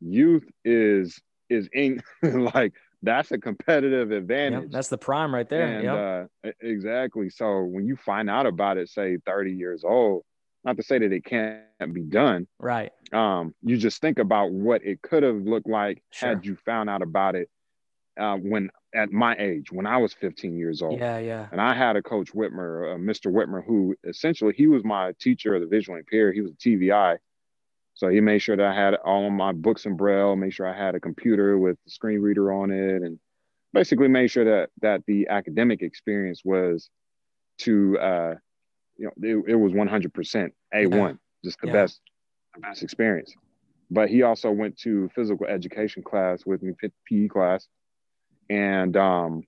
[0.01, 4.63] youth is is in like that's a competitive advantage.
[4.65, 4.71] Yep.
[4.71, 5.67] That's the prime right there.
[5.67, 6.31] And Yep.
[6.45, 7.31] uh, exactly.
[7.31, 10.23] So when you find out about it, say 30 years old,
[10.65, 12.93] not to say that it can't be done, right.
[13.13, 16.29] um, you just think about what it could have looked like Sure.
[16.31, 17.49] had you found out about it
[18.19, 21.01] uh, when at my age, when I was 15 years old.
[21.01, 21.19] Yeah.
[21.19, 21.49] Yeah.
[21.51, 23.33] And I had a coach Whitmer, uh, Mr.
[23.33, 26.35] Whitmer, who essentially he was my teacher of the visually impaired.
[26.35, 27.17] He was a TVI.
[28.03, 30.77] So he made sure that I had all my books in Braille, made sure I
[30.77, 33.17] had a computer with the screen reader on it, and
[33.73, 36.91] basically made sure that that the academic experience was
[37.59, 38.35] to uh,
[38.97, 39.13] you know
[39.47, 41.73] it, it was 100% A1, just the Yeah.
[41.73, 42.01] best
[42.55, 43.37] the best experience.
[43.89, 46.73] But he also went to physical education class with me,
[47.07, 47.69] PE class,
[48.51, 49.45] and um,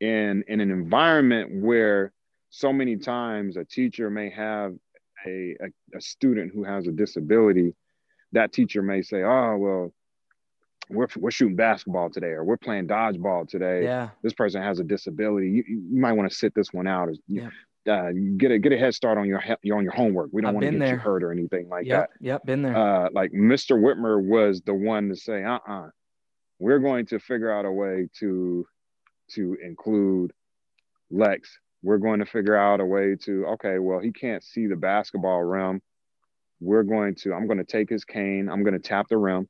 [0.00, 2.12] in in an environment where
[2.50, 4.74] so many times a teacher may have
[5.26, 7.74] a, a, a student who has a disability,
[8.32, 9.92] that teacher may say, "Oh well,
[10.90, 13.84] we're we're shooting basketball today, or we're playing dodgeball today.
[13.84, 14.10] Yeah.
[14.22, 15.50] This person has a disability.
[15.50, 17.48] You, you might want to sit this one out, or Yeah.
[17.90, 20.30] uh, get a get a head start on your on your homework.
[20.32, 22.10] We don't I've want to get you hurt or anything like Yep.
[22.20, 22.44] Yep.
[22.46, 22.76] Been there.
[22.76, 23.78] Uh, like Mr.
[23.78, 25.88] Whitmer was the one to say, "Uh-uh,
[26.58, 28.66] we're going to figure out a way to
[29.32, 30.32] to include
[31.10, 31.58] Lex.
[31.82, 35.42] We're going to figure out a way to okay, well, he can't see the basketball
[35.42, 35.80] rim.
[36.60, 38.48] We're going to I'm going to take his cane.
[38.48, 39.48] I'm going to tap the rim.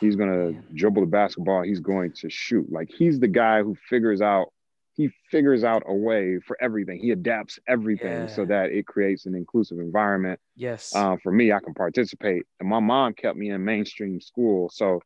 [0.00, 1.62] He's going to dribble the basketball.
[1.62, 2.70] He's going to shoot.
[2.70, 4.48] Like he's the guy who figures out
[4.96, 6.98] he figures out a way for everything.
[6.98, 10.40] He adapts everything so that it creates an inclusive environment.
[10.56, 10.94] yes.
[10.94, 12.42] Uh, for me, I can participate.
[12.58, 15.00] And my mom kept me in mainstream school, so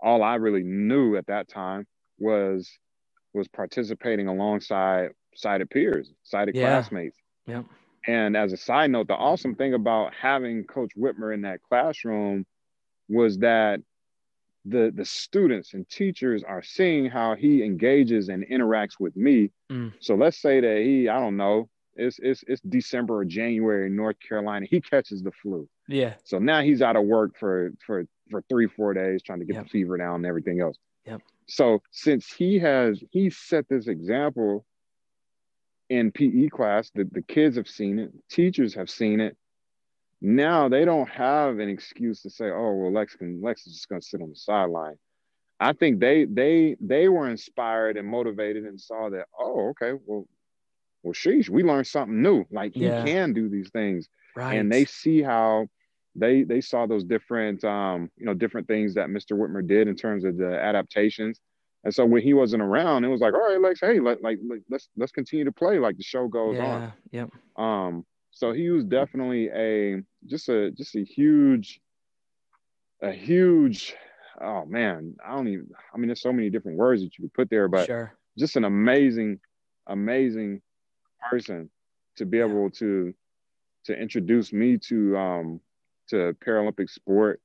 [0.00, 1.86] all I really knew at that time
[2.18, 2.70] was
[3.34, 6.62] was participating alongside sighted peers, sighted Yeah.
[6.62, 7.16] classmates.
[7.46, 7.64] Yep.
[8.06, 12.46] And as a side note, the awesome thing about having Coach Whitmer in that classroom
[13.08, 13.80] was that
[14.66, 19.50] the the students and teachers are seeing how he engages and interacts with me.
[19.70, 19.92] Mm.
[20.00, 23.96] So let's say that he, I don't know, it's it's it's December or January in
[23.96, 24.66] North Carolina.
[24.68, 25.68] He catches the flu.
[25.88, 26.14] yeah.
[26.24, 29.54] So now he's out of work for for for three four days trying to get
[29.56, 29.64] Yep.
[29.64, 30.76] the fever down and everything else.
[31.06, 31.22] Yep.
[31.48, 34.64] So since he has he set this example
[35.90, 39.36] in PE class, the, the kids have seen it, teachers have seen it.
[40.22, 43.88] Now they don't have an excuse to say, "Oh, well, Lex can Lex is just
[43.88, 44.96] going to sit on the sideline."
[45.58, 50.26] I think they they they were inspired and motivated and saw that, "Oh, okay, well,
[51.02, 52.44] well, sheesh, we learned something new.
[52.50, 54.54] Like he can do these things." Right.
[54.54, 55.66] and they see how
[56.14, 59.32] they they saw those different um you know different things that Mr.
[59.32, 61.40] Whitmer did in terms of the adaptations.
[61.84, 64.38] And so when he wasn't around, it was like, all right, Lex, hey, let, like
[64.46, 66.90] let, let's let's continue to play like the show goes yeah.
[67.12, 67.30] Yep.
[67.56, 67.86] on.
[67.86, 71.80] Um, so he was definitely a just a just a huge
[73.02, 73.94] a huge
[74.40, 75.70] oh man, I don't even.
[75.94, 78.16] I mean, there's so many different words that you could put there, but Sure.
[78.38, 79.40] just an amazing,
[79.86, 80.62] amazing
[81.30, 81.70] person
[82.16, 83.14] to be able to
[83.84, 85.60] to introduce me to um
[86.08, 87.40] to Paralympic sport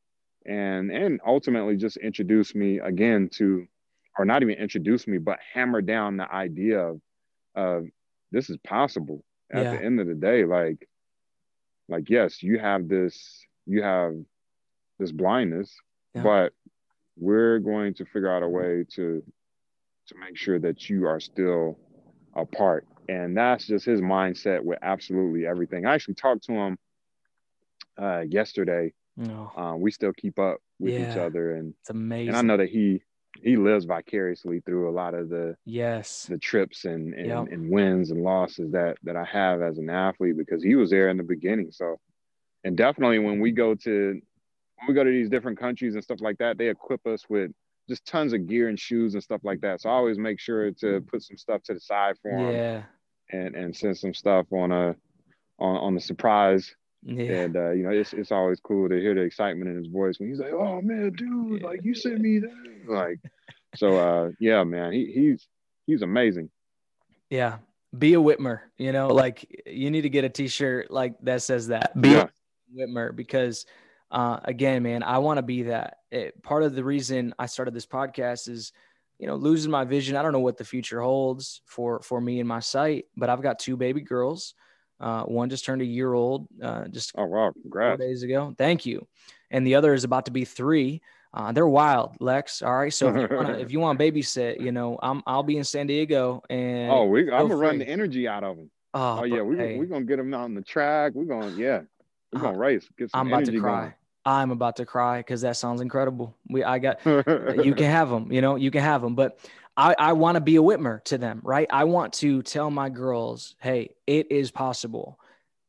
[0.45, 3.67] and and ultimately just introduce me again to
[4.17, 7.01] or not even introduce me but hammer down the idea of
[7.55, 7.85] of
[8.31, 9.71] this is possible at Yeah.
[9.71, 10.87] the end of the day like
[11.87, 14.15] like yes you have this you have
[14.99, 15.73] this blindness
[16.13, 16.23] Yeah.
[16.23, 16.53] but
[17.17, 19.23] we're going to figure out a way to
[20.07, 21.77] to make sure that you are still
[22.35, 26.77] a part and that's just his mindset with absolutely everything i actually talked to him
[27.97, 32.29] uh yesterday No, um, we still keep up with each other and it's amazing.
[32.29, 33.01] and i know that he
[33.41, 36.25] he lives vicariously through a lot of the yes.
[36.27, 37.47] the trips and and, Yep.
[37.51, 41.09] and wins and losses that that i have as an athlete because he was there
[41.09, 41.99] in the beginning so
[42.63, 44.21] and definitely when we go to
[44.77, 47.51] when we go to these different countries and stuff like that they equip us with
[47.87, 50.71] just tons of gear and shoes and stuff like that so i always make sure
[50.71, 52.83] to put some stuff to the side for him Yeah.
[53.31, 54.95] and and send some stuff on a
[55.59, 56.75] on on the surprise
[57.07, 57.31] Yeah.
[57.31, 60.19] and uh, you know, it's it's always cool to hear the excitement in his voice
[60.19, 63.19] when he's like, "Oh man, dude, like you sent me that." Like,
[63.75, 65.47] so uh, yeah, man, he he's
[65.85, 66.49] he's amazing.
[67.29, 67.57] Yeah.
[67.97, 71.67] Be a Whitmer, you know, like you need to get a t-shirt like that says
[71.67, 71.99] that.
[71.99, 73.65] Be Yeah, a Whitmer because
[74.11, 75.99] uh again, man, I want to be that.
[76.11, 78.73] It, part of the reason I started this podcast is
[79.17, 80.17] you know, losing my vision.
[80.17, 83.41] I don't know what the future holds for for me and my sight, but I've
[83.41, 84.55] got two baby girls.
[84.99, 88.53] Uh, one just turned a year old, uh, just Oh wow, four days ago.
[88.57, 89.05] Thank you.
[89.51, 91.01] And the other is about to be three.
[91.33, 92.61] Uh, they're wild, Lex.
[92.61, 92.93] All right.
[92.93, 95.63] So if you want to, if you want babysit, you know, I'm I'll be in
[95.65, 98.71] San Diego and Oh, we I'm gonna feel run the energy out of him.
[98.93, 101.11] oh, Oh yeah, but we hey, we're gonna get him out on the track.
[101.13, 101.81] We're gonna yeah,
[102.31, 102.87] we're Uh, gonna race.
[102.97, 103.93] Get some I'm about to cry.
[104.25, 106.35] I'm about to cry because that sounds incredible.
[106.49, 109.15] We I got you can have them, you know, you can have them.
[109.15, 109.39] But
[109.77, 111.67] I, I want to be a Whitmer to them, right?
[111.69, 115.19] I want to tell my girls, hey, it is possible.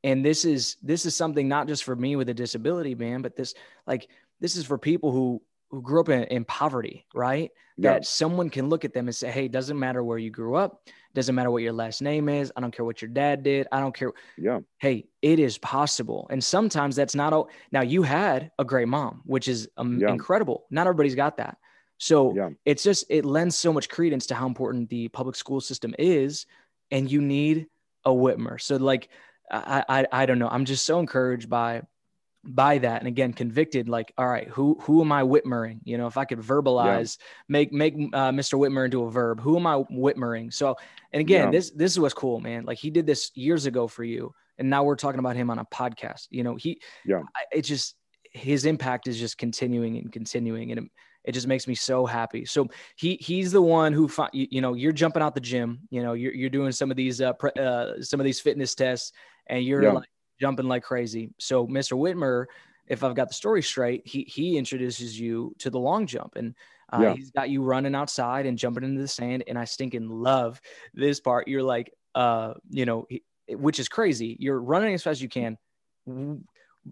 [0.05, 3.37] And this is this is something not just for me with a disability, man, but
[3.37, 3.55] this
[3.87, 4.09] like
[4.41, 7.51] this is for people who who grew up in, in poverty, right?
[7.77, 10.57] yeah, That someone can look at them and say, hey, doesn't matter where you grew
[10.57, 13.67] up, doesn't matter what your last name is, I don't care what your dad did,
[13.71, 16.27] I don't care yeah, hey, it is possible.
[16.31, 17.49] And sometimes that's not all.
[17.73, 20.11] Now, you had a great mom, which is um, Yeah.
[20.11, 20.67] incredible.
[20.71, 21.57] Not everybody's got that.
[21.99, 25.61] So yeah, it's just, it lends so much credence to how important the public school
[25.61, 26.47] system is.
[26.91, 27.67] And you need
[28.05, 28.61] a Whitmer.
[28.61, 29.09] So, like,
[29.51, 30.49] I, I, I don't know.
[30.49, 31.83] I'm just so encouraged by
[32.49, 36.07] by that and again convicted like all right who who am i whitmering you know
[36.07, 39.75] if i could verbalize make make uh, mr whitmer into a verb who am i
[39.91, 40.77] whitmering so
[41.13, 41.51] and again Yeah.
[41.51, 44.71] this this is what's cool man like he did this years ago for you and
[44.71, 47.23] now we're talking about him on a podcast you know he Yeah.
[47.35, 47.97] I- it just
[48.31, 50.91] his impact is just continuing and continuing and it,
[51.25, 54.75] it just makes me so happy so he he's the one who you, you know
[54.75, 57.51] you're jumping out the gym you know you're, you're doing some of these uh, pre-
[57.59, 59.11] uh some of these fitness tests
[59.49, 59.93] and you're Yeah.
[59.93, 60.09] like
[60.41, 61.31] jumping like crazy.
[61.39, 62.47] So mr whitmer
[62.89, 66.55] if i've got the story straight he he introduces you to the long jump and
[66.93, 67.15] uh, Yeah.
[67.15, 70.61] he's got you running outside and jumping into the sand and i stinking love
[70.95, 71.49] this part.
[71.49, 74.37] You're like uh you know he, which is crazy.
[74.39, 75.59] You're running as fast as you can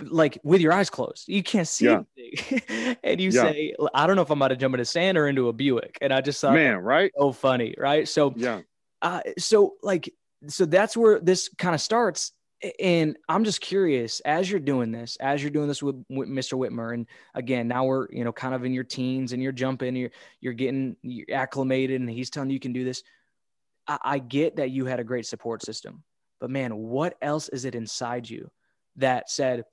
[0.02, 1.28] like with your eyes closed.
[1.28, 2.02] You can't see Yeah.
[2.16, 2.96] anything.
[3.04, 3.42] And you Yeah.
[3.42, 5.98] say i don't know if i'm about to jump into sand or into a buick.
[6.00, 7.12] And i just thought man, right?
[7.16, 8.09] so funny right?
[8.09, 8.62] So Yeah,
[9.02, 10.12] uh, so like
[10.48, 12.33] so that's where this kind of starts
[12.81, 16.55] and i'm just curious as you're doing this as you're doing this with, with mr
[16.59, 19.94] whitmer and again now we're you know kind of in your teens and you're jumping
[19.96, 23.03] you're you're getting you're acclimated and he's telling you you can do this.
[23.87, 26.03] I, I get that you had a great support system
[26.40, 28.50] but man what else is it inside you
[28.96, 29.64] that said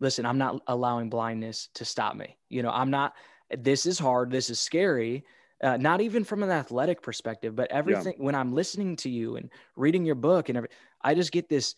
[0.00, 2.36] listen i'm not allowing blindness to stop me.
[2.48, 3.14] You know i'm not
[3.56, 5.24] this is hard this is scary
[5.62, 9.50] uh, not even from an athletic perspective but everything when i'm listening to you and
[9.76, 10.68] reading your book and every,
[11.02, 11.74] i just get this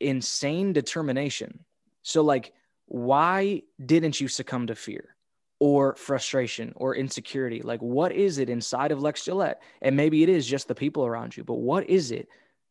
[0.00, 1.64] insane determination.
[2.02, 2.52] So like
[2.86, 5.16] why didn't you succumb to fear
[5.58, 7.62] or frustration or insecurity?
[7.62, 9.60] Like what is it inside of lex gillette?
[9.82, 12.28] And maybe it is just the people around you but what is it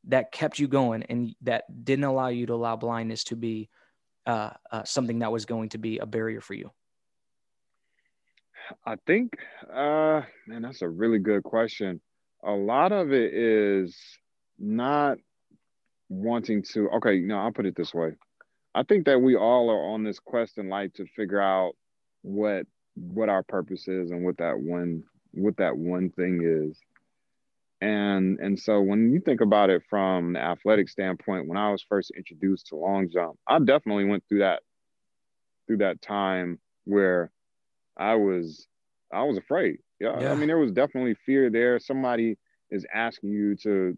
[0.07, 3.69] that kept you going and that didn't allow you to allow blindness to be
[4.25, 6.71] uh, uh, something that was going to be a barrier for you?
[8.85, 9.37] I think,
[9.71, 12.01] uh, man, that's a really good question.
[12.43, 13.95] A lot of it is
[14.57, 15.17] not
[16.09, 16.89] wanting to.
[16.91, 18.11] Okay, no, I'll put it this way.
[18.73, 21.73] I think that we all are on this quest in life to figure out
[22.21, 26.77] what what our purpose is and what that one what that one thing is.
[27.81, 31.83] And and so when you think about it from the athletic standpoint, when I was
[31.87, 34.61] first introduced to long jump, I definitely went through that
[35.67, 37.31] through that time where
[37.97, 38.67] I was
[39.11, 39.77] I was afraid.
[39.99, 40.19] Yeah.
[40.19, 40.31] Yeah.
[40.31, 41.79] I mean, there was definitely fear there.
[41.79, 42.37] Somebody
[42.69, 43.97] is asking you to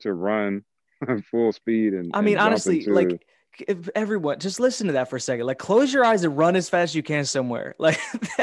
[0.00, 0.64] to run
[1.30, 3.24] full speed and I mean, jump honestly, like
[3.68, 5.46] if everyone just listen to that for a second.
[5.46, 7.74] Like close your eyes and run as fast as you can somewhere.
[7.78, 7.98] Like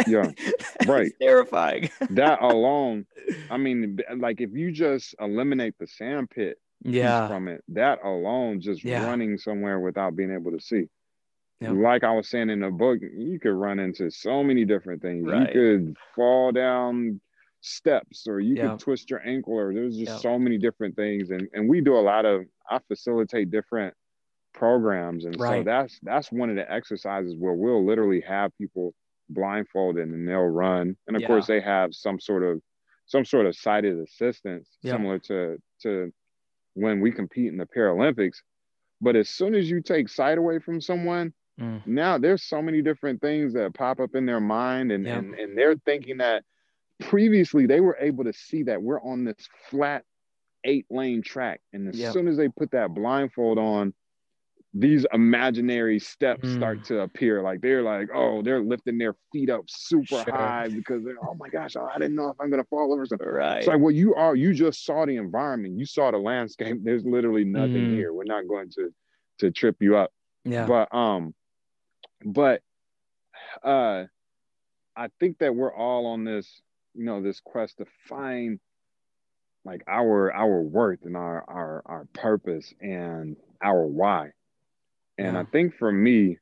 [0.07, 0.31] Yeah,
[0.61, 1.11] that's right.
[1.21, 1.89] terrifying.
[2.11, 3.05] that alone,
[3.49, 7.27] I mean, like if you just eliminate the sand pit Yeah.
[7.27, 9.05] from it, that alone, just Yeah.
[9.05, 10.85] running somewhere without being able to see.
[11.59, 11.71] Yeah.
[11.71, 15.27] Like I was saying in the book, you could run into so many different things.
[15.27, 15.53] Right.
[15.53, 17.19] You could fall down
[17.61, 18.63] steps or you Yeah.
[18.69, 20.19] could twist your ankle or there's just Yeah.
[20.19, 21.29] so many different things.
[21.31, 23.95] And and we do a lot of I facilitate different
[24.53, 25.25] programs.
[25.25, 28.93] And so that's that's one of the exercises where we'll literally have people
[29.29, 30.97] blindfolded and they'll run.
[31.07, 31.27] And of Yeah.
[31.27, 32.61] course they have some sort of
[33.05, 36.11] some sort of sighted assistance similar to to
[36.75, 38.37] when we compete in the Paralympics.
[39.01, 41.81] But as soon as you take sight away from someone, Mm.
[41.85, 45.57] now there's so many different things that pop up in their mind and, and and
[45.57, 46.43] they're thinking that
[47.01, 50.03] previously they were able to see that we're on this flat
[50.63, 52.11] eight lane track and as Yeah.
[52.11, 53.93] soon as they put that blindfold on
[54.73, 56.55] these imaginary steps Mm.
[56.55, 60.25] start to appear like they're like oh they're lifting their feet up super Sure.
[60.33, 63.05] high because they're oh my gosh i didn't know if i'm going to fall over
[63.05, 63.57] something Right.
[63.57, 67.03] it's like well you are you just saw the environment you saw the landscape there's
[67.03, 67.95] literally nothing Mm.
[67.95, 68.93] here we're not going to
[69.39, 70.11] to trip you up
[70.45, 70.65] yeah.
[70.65, 71.33] but um
[72.23, 72.61] but
[73.63, 74.05] uh
[74.95, 76.61] i think that we're all on this
[76.95, 78.59] you know this quest to find
[79.65, 84.31] like our our worth and our our our purpose and our why.
[85.17, 86.37] And i think for me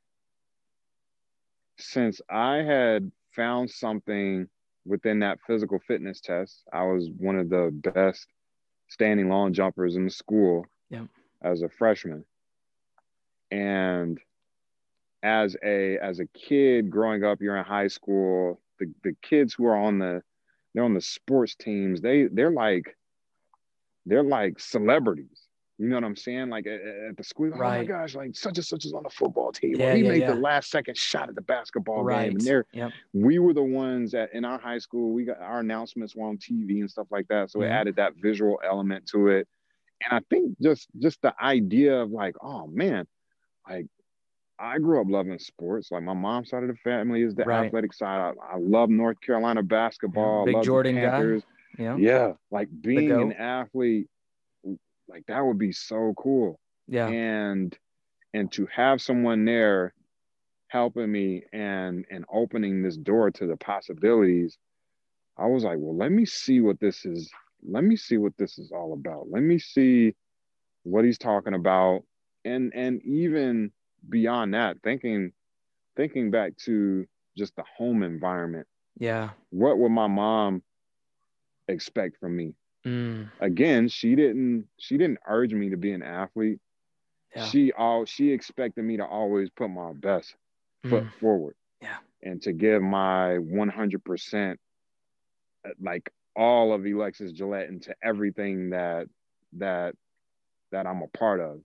[1.78, 4.48] since i had found something
[4.86, 8.26] within that physical fitness test i was one of the best
[8.88, 11.06] standing long jumpers in the school Yep.
[11.42, 12.24] as a freshman.
[13.52, 14.18] And
[15.22, 19.66] as a as a kid growing up you're in high school the, the kids who
[19.66, 20.22] are on the
[20.74, 22.96] they're on the sports teams they they're like
[24.06, 25.48] they're like celebrities
[25.78, 27.78] you know what i'm saying like at, at the school right.
[27.78, 30.08] oh my gosh like such and such is on the football team Yeah, he yeah,
[30.08, 30.34] made yeah.
[30.34, 32.24] the last second shot at the basketball right.
[32.24, 32.90] game and they're Yep.
[33.14, 36.36] we were the ones that in our high school we got our announcements were on
[36.36, 39.48] tv and stuff like that so it added that visual element to it
[40.04, 43.06] and i think just just the idea of like oh man
[43.68, 43.86] like
[44.60, 47.66] i grew up loving sports like my mom's side of the family is the Right.
[47.66, 51.40] athletic side I, I love north carolina basketball I Big Jordan guy.
[51.78, 51.96] Yeah.
[51.96, 54.08] yeah like being an athlete
[55.08, 56.58] like that would be so cool
[56.88, 57.08] Yeah.
[57.08, 57.76] and
[58.34, 59.94] and to have someone there
[60.68, 64.58] helping me and and opening this door to the possibilities
[65.36, 67.30] i was like well let me see what this is
[67.68, 70.14] let me see what this is all about let me see
[70.84, 72.02] what he's talking about
[72.44, 73.70] and and even
[74.08, 75.32] beyond that thinking
[75.96, 78.66] thinking back to just the home environment
[78.98, 79.30] Yeah.
[79.50, 80.62] what would my mom
[81.68, 82.54] expect from me
[82.86, 83.30] Mm.
[83.40, 86.58] again she didn't she didn't urge me to be an athlete
[87.36, 87.44] Yeah.
[87.44, 90.34] she all she expected me to always put my best
[90.88, 91.12] foot Mm.
[91.20, 91.98] forward Yeah.
[92.22, 94.58] and to give my 100%
[95.66, 99.08] uh, like all of Elexis Gillette into everything that
[99.58, 99.94] that
[100.72, 101.60] that I'm a part of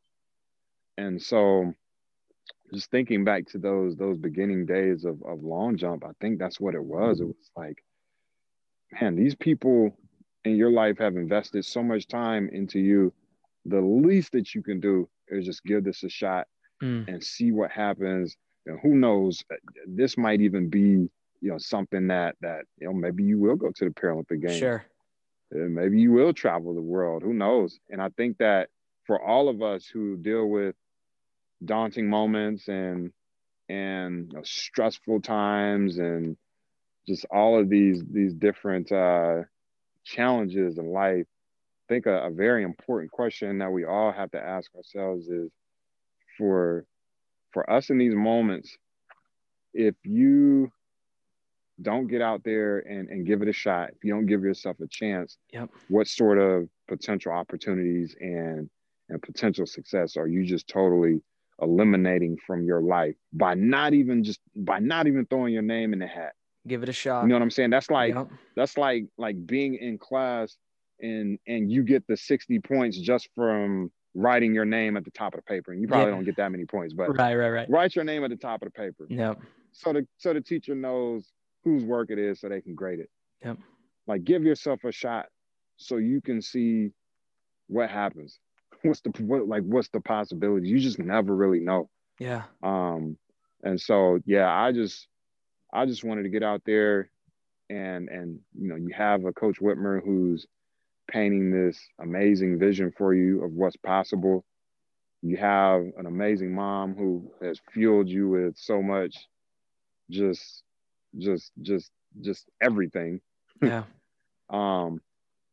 [0.98, 1.74] and so
[2.74, 6.60] just thinking back to those those beginning days of, of long jump I think that's
[6.60, 7.84] what it was it was like
[9.00, 9.98] man these people
[10.44, 13.14] in your life have invested so much time into you
[13.66, 16.48] the least that you can do is just give this a shot
[16.84, 17.08] Mm.
[17.08, 18.36] and see what happens.
[18.66, 19.42] And who knows,
[19.88, 21.10] this might even be,
[21.40, 24.58] you know, something that that you know maybe you will go to the Paralympic Games.
[24.58, 24.84] Sure.
[25.56, 27.24] Uh, Maybe you will travel the world.
[27.24, 27.80] Who knows?
[27.90, 28.68] And I think that
[29.06, 30.76] for all of us who deal with
[31.64, 33.12] daunting moments and
[33.68, 36.38] and you know, stressful times and
[37.08, 39.42] just all of these these different uh,
[40.04, 41.26] challenges in life,
[41.90, 45.52] I think a, a very important question that we all have to ask ourselves is
[46.38, 46.86] for
[47.52, 48.78] for us in these moments,
[49.74, 50.72] if you
[51.82, 54.78] don't get out there and, and give it a shot, if you don't give yourself
[54.82, 55.70] a chance, Yep.
[55.90, 58.70] what sort of potential opportunities and
[59.10, 61.22] and potential success are you just totally
[61.62, 66.00] eliminating from your life by not even just by not even throwing your name in
[66.00, 66.34] the hat?
[66.68, 67.24] Give it a shot.
[67.24, 67.70] You know what I'm saying?
[67.70, 68.30] That's like Yep.
[68.56, 70.58] that's like like being in class
[71.02, 75.34] and and you get the 60 points just from writing your name at the top
[75.34, 76.12] of the paper and you probably Yeah.
[76.16, 77.36] don't get that many points but Right.
[77.36, 77.50] Right.
[77.50, 77.70] Right.
[77.70, 79.42] write your name at the top of the paper Yep.
[79.74, 81.30] so the so the teacher knows
[81.66, 83.10] whose work it is so they can grade it
[83.44, 83.58] Yep.
[84.08, 85.28] like give yourself a shot
[85.76, 86.92] so you can see
[87.68, 88.40] what happens
[88.86, 92.44] what's the what, like what's the possibility you just never really know Yeah.
[92.64, 93.18] um
[93.64, 95.08] and so yeah i just
[95.74, 97.10] I just wanted to get out there
[97.70, 100.48] and and you know you have a coach Whitmer who's
[101.10, 104.46] painting this amazing vision for you of what's possible.
[105.22, 109.28] You have an amazing mom who has fueled you with so much
[110.10, 110.64] just
[111.18, 113.22] just just just everything.
[113.62, 113.84] Yeah.
[114.50, 115.02] um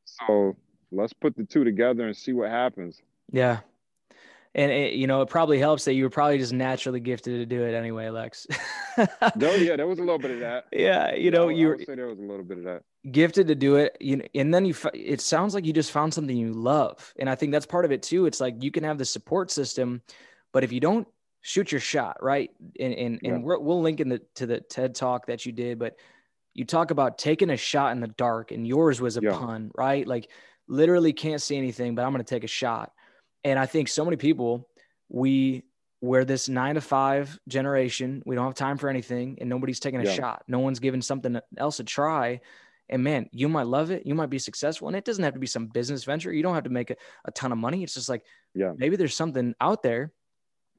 [0.04, 0.56] so
[0.90, 3.02] let's put the two together and see what happens.
[3.30, 3.60] Yeah.
[4.54, 7.46] And it, you know, it probably helps that you were probably just naturally gifted to
[7.46, 8.46] do it anyway, Lex.
[9.34, 10.66] no, yeah, there was a little bit of that.
[10.70, 12.82] Yeah, you know, you would say there was a little bit of that.
[13.10, 14.74] Gifted to do it, you know, and then you.
[14.92, 17.92] It sounds like you just found something you love, and I think that's part of
[17.92, 18.26] it too.
[18.26, 20.02] It's like you can have the support system,
[20.52, 21.08] but if you don't
[21.40, 22.50] shoot your shot, right?
[22.78, 23.32] And and, yeah.
[23.32, 25.96] and we'll link in the to the TED talk that you did, but
[26.54, 29.32] you talk about taking a shot in the dark, and yours was a yeah.
[29.32, 30.06] pun, right?
[30.06, 30.30] Like
[30.68, 32.92] literally can't see anything, but I'm going to take a shot.
[33.44, 34.68] And I think so many people,
[35.08, 35.64] we
[36.00, 38.22] we're this nine to five generation.
[38.26, 40.14] We don't have time for anything, and nobody's taking a yeah.
[40.14, 40.42] shot.
[40.48, 42.40] No one's giving something else a try.
[42.88, 44.04] And man, you might love it.
[44.04, 44.88] You might be successful.
[44.88, 46.32] And it doesn't have to be some business venture.
[46.32, 47.82] You don't have to make a, a ton of money.
[47.82, 48.24] It's just like,
[48.54, 50.12] yeah, maybe there's something out there.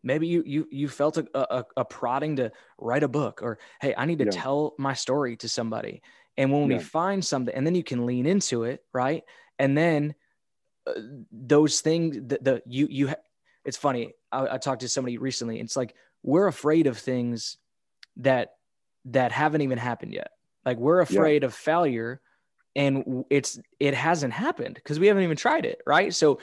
[0.03, 3.95] Maybe you you you felt a, a, a prodding to write a book, or hey,
[3.97, 4.31] I need to yeah.
[4.31, 6.01] tell my story to somebody.
[6.37, 6.77] And when yeah.
[6.77, 9.23] we find something, and then you can lean into it, right?
[9.57, 10.15] And then
[10.85, 10.93] uh,
[11.31, 13.13] those things, the, the you you
[13.65, 14.13] it's funny.
[14.31, 15.59] I, I talked to somebody recently.
[15.59, 17.57] It's like we're afraid of things
[18.17, 18.55] that
[19.05, 20.31] that haven't even happened yet.
[20.65, 21.47] Like we're afraid yeah.
[21.47, 22.21] of failure,
[22.75, 26.13] and it's it hasn't happened because we haven't even tried it, right?
[26.13, 26.39] So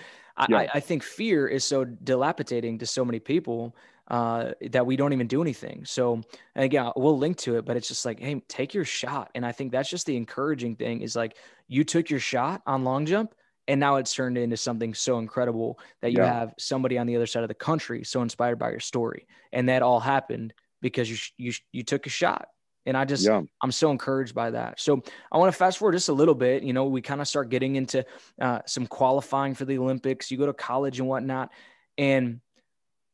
[0.49, 0.59] yeah.
[0.59, 3.74] I, I think fear is so dilapidating to so many people
[4.09, 5.84] uh, that we don't even do anything.
[5.84, 6.22] So
[6.57, 9.30] again, we'll link to it, but it's just like, hey, take your shot.
[9.34, 11.36] And I think that's just the encouraging thing is like
[11.68, 13.34] you took your shot on long jump
[13.71, 16.41] and now it's turned into something so incredible that you yeah.
[16.41, 19.29] have somebody on the other side of the country so inspired by your story.
[19.53, 20.53] And that all happened
[20.83, 22.49] because you you you took a shot.
[22.85, 23.41] And i just yeah.
[23.62, 24.81] i'm so encouraged by that.
[24.81, 26.64] So i want to fast forward just a little bit.
[26.64, 28.05] You know we kind of start getting into
[28.41, 30.33] uh, some qualifying for the olympics.
[30.33, 31.53] You go to college and whatnot.
[31.97, 32.41] And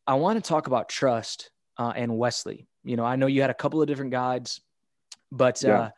[0.07, 2.67] i want to talk about trust uh, and wesley.
[2.83, 4.63] You know i know you had a couple of different guides
[5.31, 5.81] but yeah.
[5.81, 5.91] uh,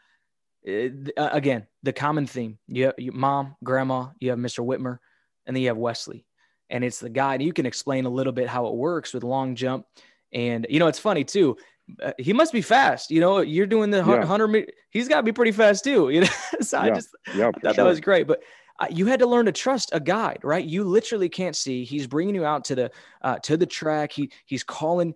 [0.67, 2.59] uh, again, the common theme.
[2.67, 4.65] You have your mom, grandma, you have Mr.
[4.65, 4.99] Whitmer,
[5.47, 6.25] and then you have Wesley.
[6.71, 9.25] And it's the guy, and you can explain a little bit how it works with
[9.25, 9.87] long jump.
[10.33, 11.57] And, you know, it's funny too.
[12.03, 13.11] Uh, he must be fast.
[13.11, 14.63] You know, you're doing the 100 yeah.
[14.91, 16.11] He's got to be pretty fast too.
[16.11, 16.29] You know,
[16.61, 16.83] so yeah.
[16.83, 17.85] I just yeah, I thought sure.
[17.85, 18.27] that was great.
[18.27, 18.43] But
[18.79, 20.65] uh, you had to learn to trust a guide, right?
[20.65, 21.85] You literally can't see.
[21.85, 22.91] He's bringing you out to the
[23.23, 24.13] uh, to the track.
[24.13, 25.15] He he's calling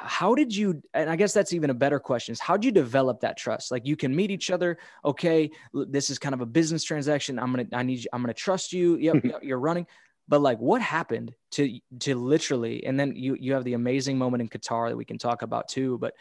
[0.00, 2.70] how did you and i guess that's even a better question is how did you
[2.70, 3.72] develop that trust?
[3.72, 7.50] Like you can meet each other okay this is kind of a business transaction i'm
[7.50, 9.86] gonna i need you i'm gonna trust you yep, yep you're running.
[10.28, 14.40] But like what happened to to literally and then you you have the amazing moment
[14.42, 16.14] in qatar that we can talk about too but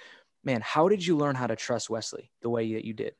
[0.43, 3.13] man how did you learn how to trust wesley the way that you did?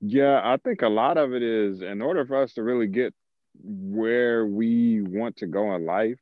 [0.00, 3.14] Yeah i think a lot of it is in order for us to really get
[3.62, 6.18] where we want to go in life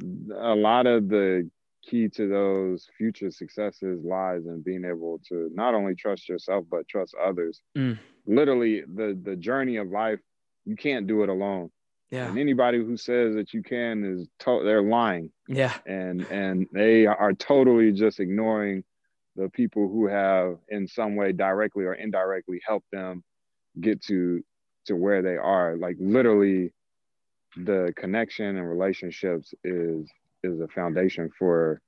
[0.00, 1.50] a lot of the
[1.88, 6.88] key to those future successes lies in being able to not only trust yourself but
[6.88, 7.60] trust others.
[7.76, 7.98] Mm.
[8.26, 10.20] Literally, the the journey of life,
[10.64, 11.70] you can't do it alone.
[12.10, 12.28] Yeah.
[12.28, 15.30] And anybody who says that you can is to- they're lying.
[15.46, 15.74] Yeah.
[15.86, 18.84] And and they are totally just ignoring
[19.36, 23.22] the people who have in some way directly or indirectly helped them
[23.80, 24.42] get to
[24.86, 25.76] to where they are.
[25.76, 26.72] Like literally
[27.56, 30.10] the connection and relationships is
[30.42, 31.80] is a foundation for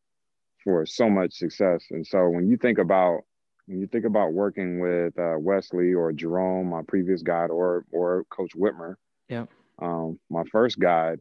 [0.64, 1.84] for so much success.
[1.90, 3.20] And so when you think about
[3.66, 8.24] when you think about working with uh, Wesley or Jerome, my previous guide, or or
[8.30, 8.96] Coach Whitmer,
[9.28, 9.46] yeah,
[9.80, 11.20] um, my first guide,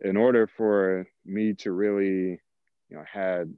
[0.00, 2.40] in order for me to really,
[2.88, 3.54] you know, had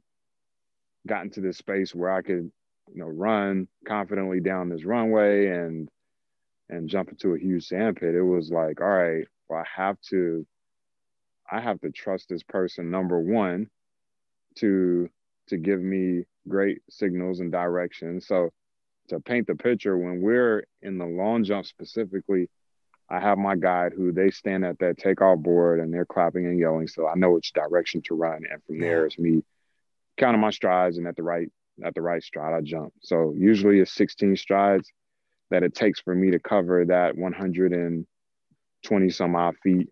[1.07, 2.51] gotten to this space where I could,
[2.93, 5.89] you know, run confidently down this runway and
[6.69, 10.01] and jump into a huge sand pit, it was like, all right, well, I have
[10.11, 10.47] to
[11.51, 13.69] I have to trust this person number one
[14.57, 15.09] to
[15.49, 18.27] to give me great signals and directions.
[18.27, 18.51] So
[19.09, 22.49] to paint the picture, when we're in the long jump specifically,
[23.09, 26.59] I have my guide who they stand at that takeoff board and they're clapping and
[26.59, 26.89] yelling.
[26.89, 28.45] So I know which direction to run.
[28.51, 29.43] And from there it's me
[30.17, 31.51] counting my strides and at the right
[31.85, 32.93] at the right stride I jump.
[33.03, 34.91] So usually it's 16 strides
[35.51, 39.91] that it takes for me to cover that 120 some odd feet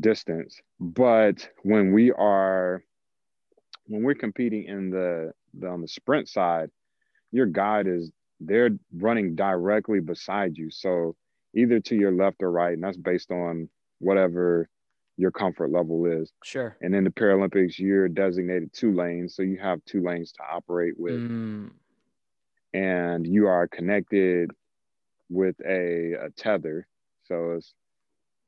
[0.00, 0.60] distance.
[0.80, 2.82] But when we are
[3.86, 6.70] when we're competing in the, the on the sprint side,
[7.30, 10.70] your guide is they're running directly beside you.
[10.70, 11.14] So
[11.54, 13.68] either to your left or right, and that's based on
[14.00, 14.68] whatever
[15.16, 16.30] your comfort level is.
[16.44, 16.76] Sure.
[16.82, 20.94] And in the Paralympics, you're designated two lanes, so you have two lanes to operate
[20.98, 21.14] with.
[21.14, 21.70] Mm.
[22.74, 24.50] and you are connected
[25.30, 26.86] with a, a tether.
[27.24, 27.72] So it's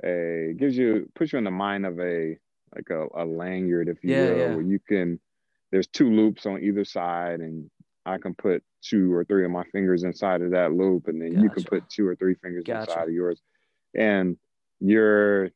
[0.05, 2.37] a gives you puts you in the mind of a
[2.75, 4.55] like a, a lanyard, if you Yeah, will, yeah.
[4.57, 5.19] where you can
[5.71, 7.71] there's two loops on either side and
[8.07, 11.33] I can put two or three of my fingers inside of that loop and then
[11.43, 12.91] you can put two or three fingers Gotcha.
[12.91, 13.41] inside of yours.
[13.95, 14.37] And
[14.81, 15.51] you're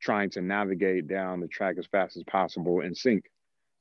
[0.00, 3.24] trying to navigate down the track as fast as possible in sync.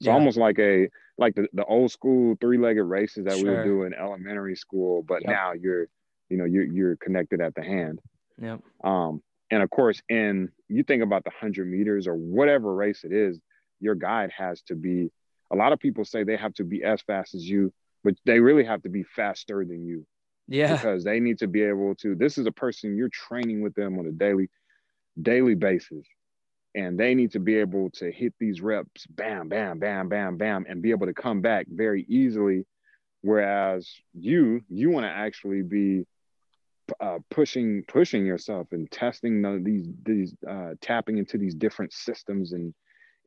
[0.01, 0.15] So Yeah.
[0.15, 3.93] almost like a like the, the old school three-legged races that we would do in
[3.95, 5.31] elementary school, but Yep.
[5.31, 5.87] now you're
[6.29, 7.99] you know you're you're connected at the hand.
[8.39, 8.61] Yep.
[8.83, 13.11] Um, and of course, in you think about the hundred meters or whatever race it
[13.13, 13.39] is,
[13.79, 15.09] your guide has to be.
[15.51, 17.71] A lot of people say they have to be as fast as you,
[18.03, 20.05] but they really have to be faster than you
[20.47, 20.73] Yeah.
[20.75, 22.15] because they need to be able to.
[22.15, 24.49] This is a person you're training with them on a daily,
[25.21, 26.05] daily basis,
[26.75, 30.65] and they need to be able to hit these reps, bam, bam, bam, bam, bam,
[30.67, 32.65] and be able to come back very easily.
[33.21, 36.05] Whereas you, you want to actually be
[36.99, 42.53] uh, pushing pushing yourself and testing the, these these uh, tapping into these different systems
[42.53, 42.73] and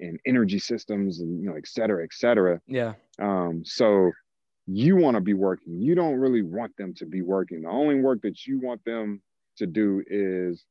[0.00, 2.60] and energy systems and you know et cetera et cetera.
[2.66, 2.94] Yeah.
[3.20, 4.10] um, so
[4.66, 5.80] you want to be working.
[5.80, 7.62] You don't really want them to be working.
[7.62, 9.20] The only work that you want them
[9.56, 10.64] to do is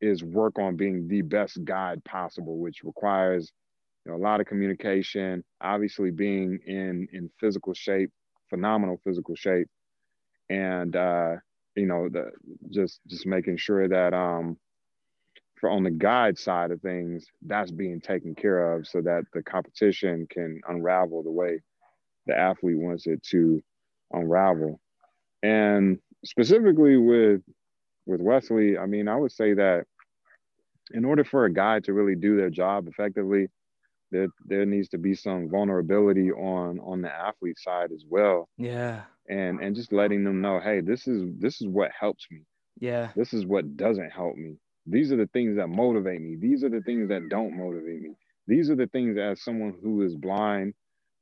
[0.00, 3.52] is work on being the best guide possible which requires
[4.04, 8.10] you know, a lot of communication obviously being in in physical shape
[8.48, 9.68] phenomenal physical shape.
[10.48, 11.36] And uh
[11.76, 12.30] you know the
[12.70, 14.56] just just making sure that um
[15.60, 19.42] for on the guide side of things that's being taken care of so that the
[19.42, 21.60] competition can unravel the way
[22.26, 23.62] the athlete wants it to
[24.12, 24.80] unravel
[25.42, 27.42] and specifically with
[28.06, 29.84] with wesley i mean i would say that
[30.92, 33.46] in order for a guide to really do their job effectively
[34.10, 39.02] there there needs to be some vulnerability on on the athlete side as well Yeah.
[39.30, 42.40] And and just letting them know hey this is this is what helps me.
[42.80, 43.10] Yeah.
[43.16, 44.56] this is what doesn't help me.
[44.86, 46.36] These are the things that motivate me.
[46.36, 48.12] These are the things that don't motivate me.
[48.46, 50.74] These are the things as someone who is blind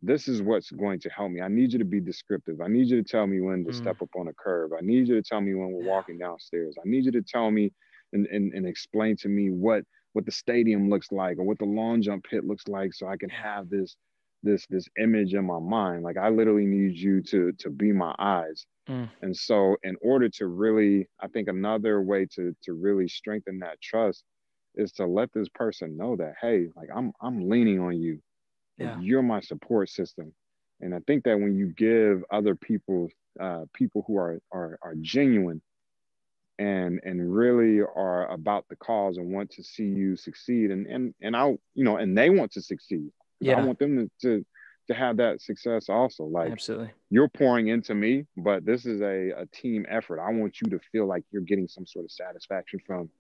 [0.03, 1.41] this is what's going to help me.
[1.41, 2.61] I need you to be descriptive.
[2.61, 3.75] I need you to tell me when to Mm.
[3.75, 4.73] step up on a curb.
[4.73, 6.77] i need you to tell me when we're walking downstairs.
[6.79, 7.73] I need you to tell me
[8.13, 9.85] and, and, and explain to me what
[10.15, 13.17] what the stadium looks like or what the long jump pit looks like so i
[13.17, 13.97] can have this
[14.43, 18.15] this this image in my mind like i literally need you to to be my
[18.19, 19.09] eyes Mm.
[19.23, 23.81] and so in order to really i think another way to to really strengthen that
[23.81, 24.25] trust
[24.75, 28.21] is to let this person know that hey like i'm i'm leaning on you
[28.79, 29.01] Like, Yeah.
[29.01, 30.33] you're my support system
[30.81, 33.09] and i think that when you give other people
[33.41, 35.61] uh people who are are are genuine
[36.59, 41.15] and and really are about the cause and want to see you succeed and and
[41.21, 43.11] and i you know and they want to succeed
[43.41, 43.59] Yeah.
[43.59, 44.47] i want them to, to
[44.89, 46.91] to have that success also like Absolutely.
[47.11, 50.19] you're pouring into me, but this is a, a team effort.
[50.19, 53.11] I want you to feel like you're getting some sort of satisfaction from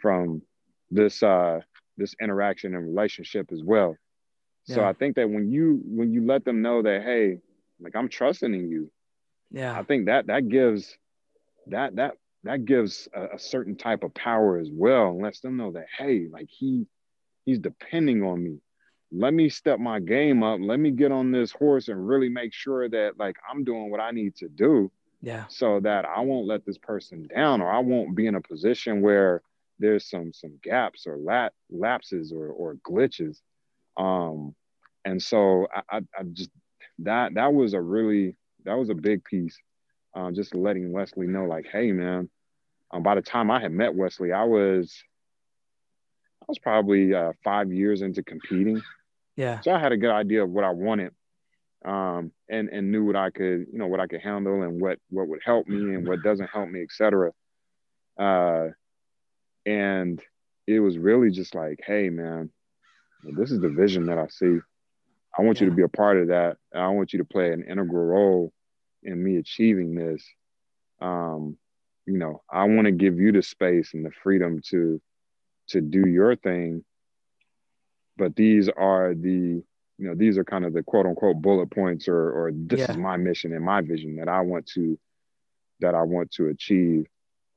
[0.00, 0.42] from
[0.90, 1.60] this uh
[1.96, 3.96] this interaction and relationship as well.
[4.64, 4.88] So Yeah.
[4.88, 7.38] I think that when you when you let them know that hey,
[7.80, 8.90] like I'm trusting in you,
[9.52, 9.78] Yeah.
[9.78, 10.98] I think that that gives
[11.68, 15.56] that that that gives a, a certain type of power as well and lets them
[15.56, 16.86] know that hey, like he
[17.44, 18.58] he's depending on me
[19.10, 20.60] let me step my game up.
[20.60, 24.00] Let me get on this horse and really make sure that like i'm doing what
[24.00, 24.90] i need to do
[25.22, 25.44] Yeah.
[25.48, 29.00] so that i won't let this person down or i won't be in a position
[29.00, 29.42] where
[29.78, 33.40] there's some some gaps or lap, lapses or or glitches.
[33.96, 34.54] Um
[35.04, 36.50] and so I, I i just
[37.00, 39.56] that that was a really that was a big piece
[40.14, 42.28] um just letting wesley know like hey man
[42.90, 45.02] um, by the time i had met wesley i was
[46.42, 48.82] i was probably uh, five years into competing
[49.38, 49.60] Yeah.
[49.60, 51.12] so I had a good idea of what I wanted,
[51.84, 54.98] um, and and knew what I could, you know, what I could handle and what
[55.10, 57.30] what would help me and what doesn't help me, etc.
[58.18, 58.70] Uh,
[59.64, 60.20] and
[60.66, 62.50] it was really just like, hey, man,
[63.22, 64.58] this is the vision that I see.
[65.38, 66.56] I want you to be a part of that.
[66.74, 68.52] I want you to play an integral role
[69.04, 70.24] in me achieving this.
[71.00, 71.56] Um,
[72.06, 75.00] you know, I want to give you the space and the freedom to
[75.68, 76.84] to do your thing
[78.18, 79.62] but these are the
[79.98, 82.90] you know these are kind of the quote unquote bullet points or or this Yeah.
[82.90, 84.98] is my mission and my vision that I want to
[85.80, 87.06] that I want to achieve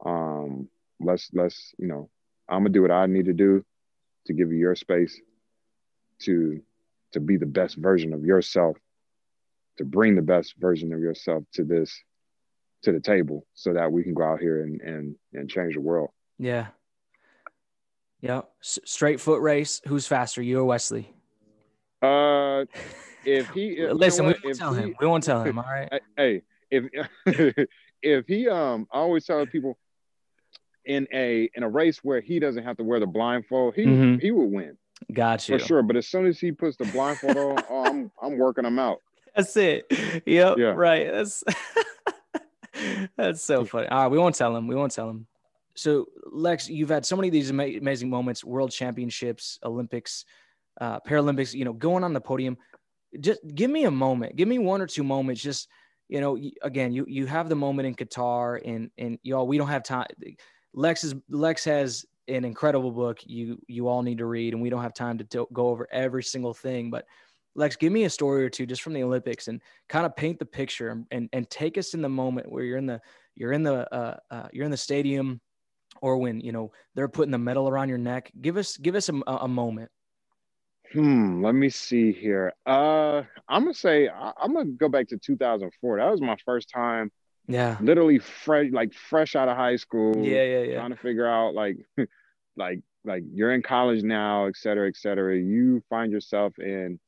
[0.06, 2.10] um let's let's you know
[2.50, 3.64] I'm gonna do what I need to do
[4.28, 5.20] to give you your space
[6.22, 6.62] to
[7.14, 8.78] to be the best version of yourself
[9.78, 12.04] to bring the best version of yourself to this
[12.84, 15.82] to the table so that we can go out here and and and change the
[15.82, 16.10] world
[16.40, 16.68] Yeah.
[18.22, 18.42] Yeah.
[18.62, 19.82] S- straight foot race.
[19.88, 21.14] Who's faster, you or Wesley?
[22.02, 22.66] uh
[23.26, 24.96] if he if, you know Listen, we won't tell he- him.
[25.00, 25.58] We won't tell him.
[25.60, 26.02] All right.
[26.18, 26.42] hey,
[26.72, 26.86] if
[28.02, 29.78] if he um I always tell people
[30.86, 34.22] in a in a race where he doesn't have to wear the blindfold, he Mhm.
[34.22, 34.78] he will win
[35.14, 35.60] Got you.
[35.60, 35.84] for sure.
[35.84, 38.98] But as soon as he puts the blindfold on, oh, I'm I'm working him out.
[39.36, 39.86] That's it.
[40.26, 40.58] Yep.
[40.58, 40.74] Yeah.
[40.76, 41.12] Right.
[41.12, 41.44] That's
[43.16, 43.88] that's so funny.
[43.88, 44.68] All right, we won't tell him.
[44.68, 45.28] We won't tell him.
[45.76, 50.26] So Lex, you've had so many of these ama- amazing moments: World Championships, Olympics,
[50.80, 51.54] uh, Paralympics.
[51.54, 52.58] You know, going on the podium.
[53.20, 54.36] Just give me a moment.
[54.36, 55.42] Give me one or two moments.
[55.42, 55.68] Just
[56.10, 59.68] you know, again, you you have the moment in Qatar, and and y'all, we don't
[59.68, 60.08] have time.
[60.74, 63.20] Lex is Lex has an incredible book.
[63.24, 65.88] You you all need to read, and we don't have time to do- go over
[65.92, 67.06] every single thing, but.
[67.54, 70.40] Lex, give me a story or two just from the Olympics and kind of paint
[70.40, 73.02] the picture and, and, and take us in the moment where you're in the
[73.36, 75.42] you're in the uh, uh, you're in the stadium
[76.02, 78.32] or when you know they're putting the medal around your neck.
[78.42, 79.90] Give us give us a, a moment.
[80.94, 81.42] Hmm.
[81.44, 82.54] Let me see here.
[82.66, 85.98] Uh, I'm gonna say I, I'm gonna go back to 2004.
[86.00, 87.12] That was my first time,
[87.48, 87.78] Yeah.
[87.80, 90.18] literally fresh, like fresh out of high school.
[90.26, 90.76] Yeah, yeah, yeah.
[90.76, 91.78] trying to figure out like
[92.58, 97.00] like like you're in college now et cetera et cetera you find yourself in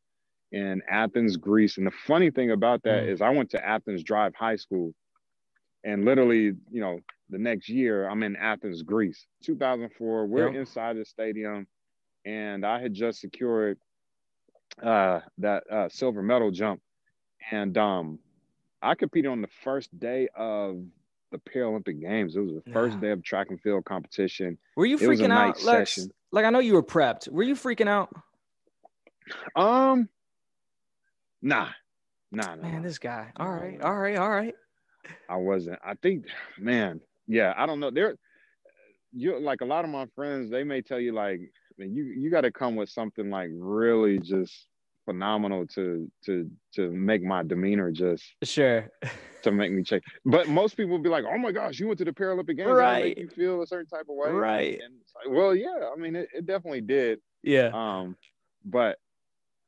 [0.52, 3.10] in athens greece and the funny thing about that Mm.
[3.10, 4.92] is i went to athens drive high school
[5.84, 11.06] and literally you know the next year i'm in athens greece 2004 we're inside the
[11.06, 11.68] stadium
[12.26, 13.78] and i had just secured
[14.82, 16.82] uh that uh silver medal jump
[17.52, 18.20] and um
[18.82, 20.78] i competed on the first day of
[21.32, 23.02] the paralympic games it was the first Yeah.
[23.02, 25.94] day of track and field competition Were you It freaking out, Lex?
[25.96, 26.12] session.
[26.32, 27.30] Like I know you were prepped.
[27.30, 28.10] Were you freaking out?
[29.56, 30.10] Um,
[31.42, 31.70] nah,
[32.32, 32.62] nah, nah.
[32.62, 33.32] Man, this guy.
[33.38, 34.56] All right, all right, all right.
[35.30, 35.80] I wasn't.
[35.86, 36.26] I think,
[36.58, 37.92] man, yeah, I don't know.
[37.92, 38.16] There,
[39.12, 40.50] you like a lot of my friends.
[40.50, 41.40] They may tell you like,
[41.78, 44.68] man, you you got to come with something like really just
[45.06, 48.90] phenomenal to to to make my demeanor just Sure.
[49.44, 50.02] to make me check.
[50.26, 52.70] But most people will be like, oh my gosh, you went to the Paralympic Games,
[52.72, 53.18] Right.
[53.18, 54.80] make you feel a certain type of way, Right.
[54.82, 57.20] And it's like, well, yeah, I mean, it, it definitely did.
[57.44, 57.72] Yeah.
[57.74, 58.16] Um,
[58.64, 58.98] but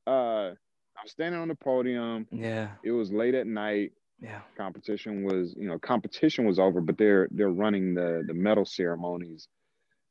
[0.07, 0.51] uh,
[0.97, 2.25] I'm standing on the podium.
[2.31, 2.69] Yeah.
[2.83, 3.91] It was late at night.
[4.21, 4.41] Yeah.
[4.57, 9.47] Competition was, you know, competition was over, but they're they're running the the medal ceremonies,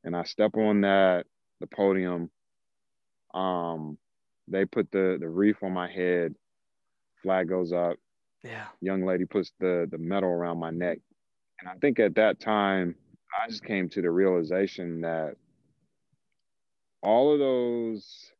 [0.04, 1.26] and I step on that
[1.60, 2.30] the podium.
[3.32, 3.98] Um,
[4.46, 6.34] they put the the wreath on my head.
[7.22, 7.96] Flag goes up.
[8.42, 8.66] Yeah.
[8.80, 10.98] Young lady puts the the medal around my neck,
[11.60, 12.94] and I think at that time
[13.42, 15.36] I just came to the realization that
[17.02, 18.30] all of those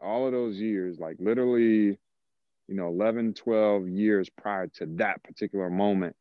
[0.00, 1.98] all of those years like literally
[2.68, 6.16] you know 11 12 years prior to that particular moment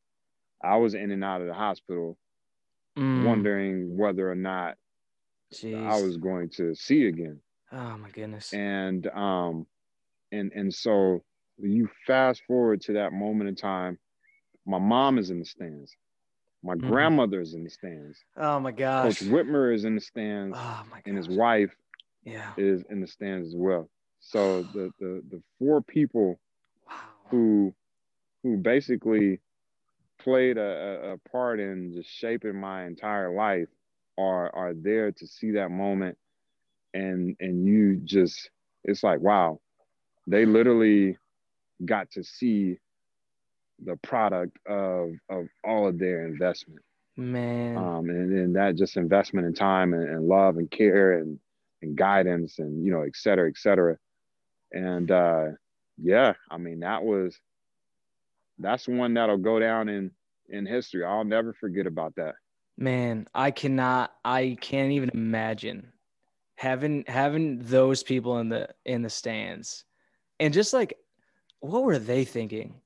[0.64, 2.18] i was in and out of the hospital
[2.98, 4.78] Mm, wondering whether or not
[5.54, 5.76] jeez.
[5.76, 7.42] i was going to see again
[7.72, 8.52] Oh my goodness.
[8.54, 9.68] and um
[10.32, 11.24] and and so
[11.58, 14.00] you fast forward to that moment in time
[14.66, 15.96] my mom is in the stands
[16.64, 16.88] my Mhm.
[16.88, 19.20] grandmother is in the stands Oh my gosh.
[19.20, 21.04] coach whitmer is in the stands Oh my gosh.
[21.06, 21.76] and his wife
[22.24, 22.54] Yeah.
[22.58, 23.90] is in the stands as well.
[24.26, 26.40] So the the the four people
[26.86, 27.32] Wow.
[27.32, 27.74] who
[28.44, 29.40] who basically
[30.20, 33.68] played a, a, part in just shaping my entire life
[34.18, 36.18] are are there to see that moment
[36.94, 38.50] and and you just
[38.84, 39.60] it's like wow
[40.28, 41.18] they literally
[41.86, 42.80] got to see
[43.86, 46.82] the product of of all of their investment
[47.18, 47.76] Man.
[47.76, 51.40] um, and then that just investment in time and, and love and care and,
[51.82, 53.98] and guidance and you know et cetera et cetera
[54.76, 55.48] and uh,
[55.98, 57.40] yeah i mean that was
[58.60, 60.12] that's one that'll go down in
[60.50, 62.36] in history i'll never forget about that
[62.78, 65.94] Man, I cannot I can't even imagine
[66.56, 69.86] having having those people in the in the stands.
[70.40, 70.98] And just like
[71.62, 72.82] what were they thinking?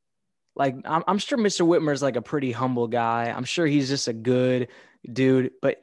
[0.55, 1.65] Like I'm, I'm sure Mr.
[1.65, 3.33] Whitmer's like a pretty humble guy.
[3.35, 4.67] I'm sure he's just a good
[5.11, 5.81] dude, but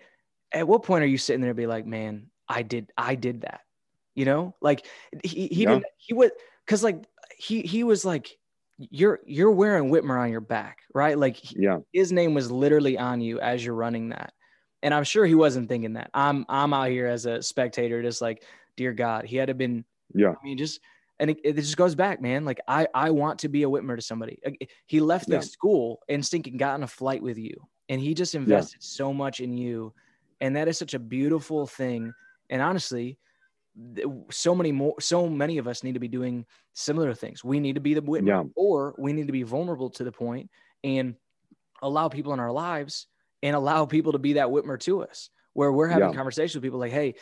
[0.52, 3.40] at what point are you sitting there and be like, "Man, I did I did
[3.40, 3.62] that."
[4.16, 4.56] You know?
[4.62, 4.86] Like
[5.24, 5.66] he he Yeah.
[5.66, 6.32] didn't he would
[6.66, 7.06] cuz like
[7.38, 8.38] he he was like
[8.78, 11.18] you're you're wearing Whitmer on your back, right?
[11.18, 14.34] Like he- yeah his name was literally on you as you're running that.
[14.82, 16.10] And I'm sure he wasn't thinking that.
[16.14, 18.44] I'm I'm out here as a spectator, just like,
[18.76, 19.84] dear God, he had to been.
[20.14, 20.80] yeah I mean, just
[21.18, 22.44] and it, it just goes back, man.
[22.44, 24.38] Like I I want to be a Whitmer to somebody.
[24.86, 25.42] He left the Yeah.
[25.42, 27.54] school and stinking got on a flight with you,
[27.88, 29.94] and he just invested so much in you,
[30.40, 32.14] and that is such a beautiful thing.
[32.50, 33.18] And honestly,
[34.30, 37.44] so many more, so many of us need to be doing similar things.
[37.44, 38.44] We need to be the Whitmer, Yeah.
[38.54, 40.50] or we need to be vulnerable to the point
[40.82, 41.14] and
[41.82, 43.06] allow people in our lives
[43.42, 46.14] and allow people to be that Whitmer to us, where we're having Yeah.
[46.16, 47.14] conversations with people like, hey,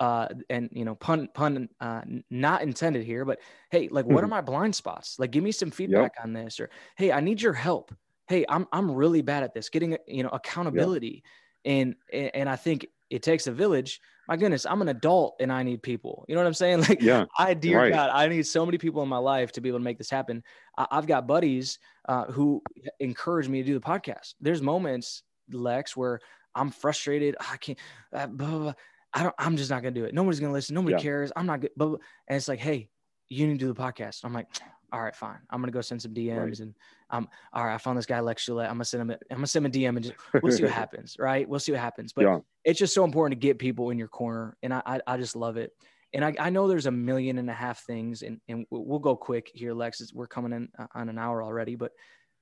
[0.00, 3.40] uh, and you know, pun pun uh, not intended here, but
[3.70, 5.18] hey, like, what are my blind spots?
[5.18, 7.94] Like, give me some feedback on this, or hey, I need your help.
[8.28, 11.22] hey, I'm I'm really bad at this, getting you know accountability,
[11.64, 11.72] yeah.
[11.72, 14.00] and and I think it takes a village.
[14.26, 16.24] My goodness, I'm an adult and I need people.
[16.28, 16.84] You know what I'm saying?
[16.88, 17.92] Like, yeah, I dear right.
[17.92, 20.08] God, I need so many people in my life to be able to make this
[20.08, 20.42] happen.
[20.78, 22.62] I, have got buddies uh, who
[22.98, 24.34] encourage me to do the podcast.
[24.40, 26.20] There's moments, Lex, where
[26.54, 27.36] I'm frustrated.
[27.38, 27.78] I can't.
[28.12, 28.72] Uh, blah, blah, blah.
[29.12, 29.34] I don't.
[29.38, 30.14] I'm just not gonna do it.
[30.14, 30.74] Nobody's gonna listen.
[30.74, 31.02] Nobody yeah.
[31.02, 31.32] cares.
[31.36, 31.70] I'm not good.
[31.78, 32.00] And
[32.30, 32.88] it's like, hey,
[33.28, 34.24] you need to do the podcast.
[34.24, 34.48] I'm like,
[34.92, 35.38] all right, fine.
[35.50, 36.58] I'm gonna go send some DMs right.
[36.60, 36.74] and
[37.10, 38.68] um, all right, I found this guy Lex Gillette.
[38.68, 39.10] I'm gonna send him.
[39.10, 41.16] A, I'm gonna send him a DM and just we'll see what happens.
[41.18, 41.48] Right?
[41.48, 42.12] We'll see what happens.
[42.12, 42.38] But yeah.
[42.64, 45.34] it's just so important to get people in your corner, and I I, I just
[45.34, 45.72] love it.
[46.14, 49.16] And I, I know there's a million and a half things, and, and we'll go
[49.16, 50.12] quick here, Lex.
[50.12, 51.92] We're coming in uh, on an hour already, but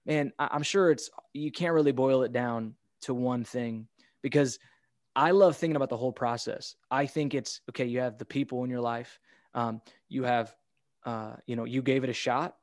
[0.07, 3.87] man, I'm sure it's you can't really boil it down to one thing
[4.23, 4.59] because
[5.15, 6.75] I love thinking about the whole process.
[6.91, 7.85] I think it's okay.
[7.85, 9.19] You have the people in your life.
[9.55, 10.55] Um, you have
[11.05, 12.57] uh, you know, you gave it a shot,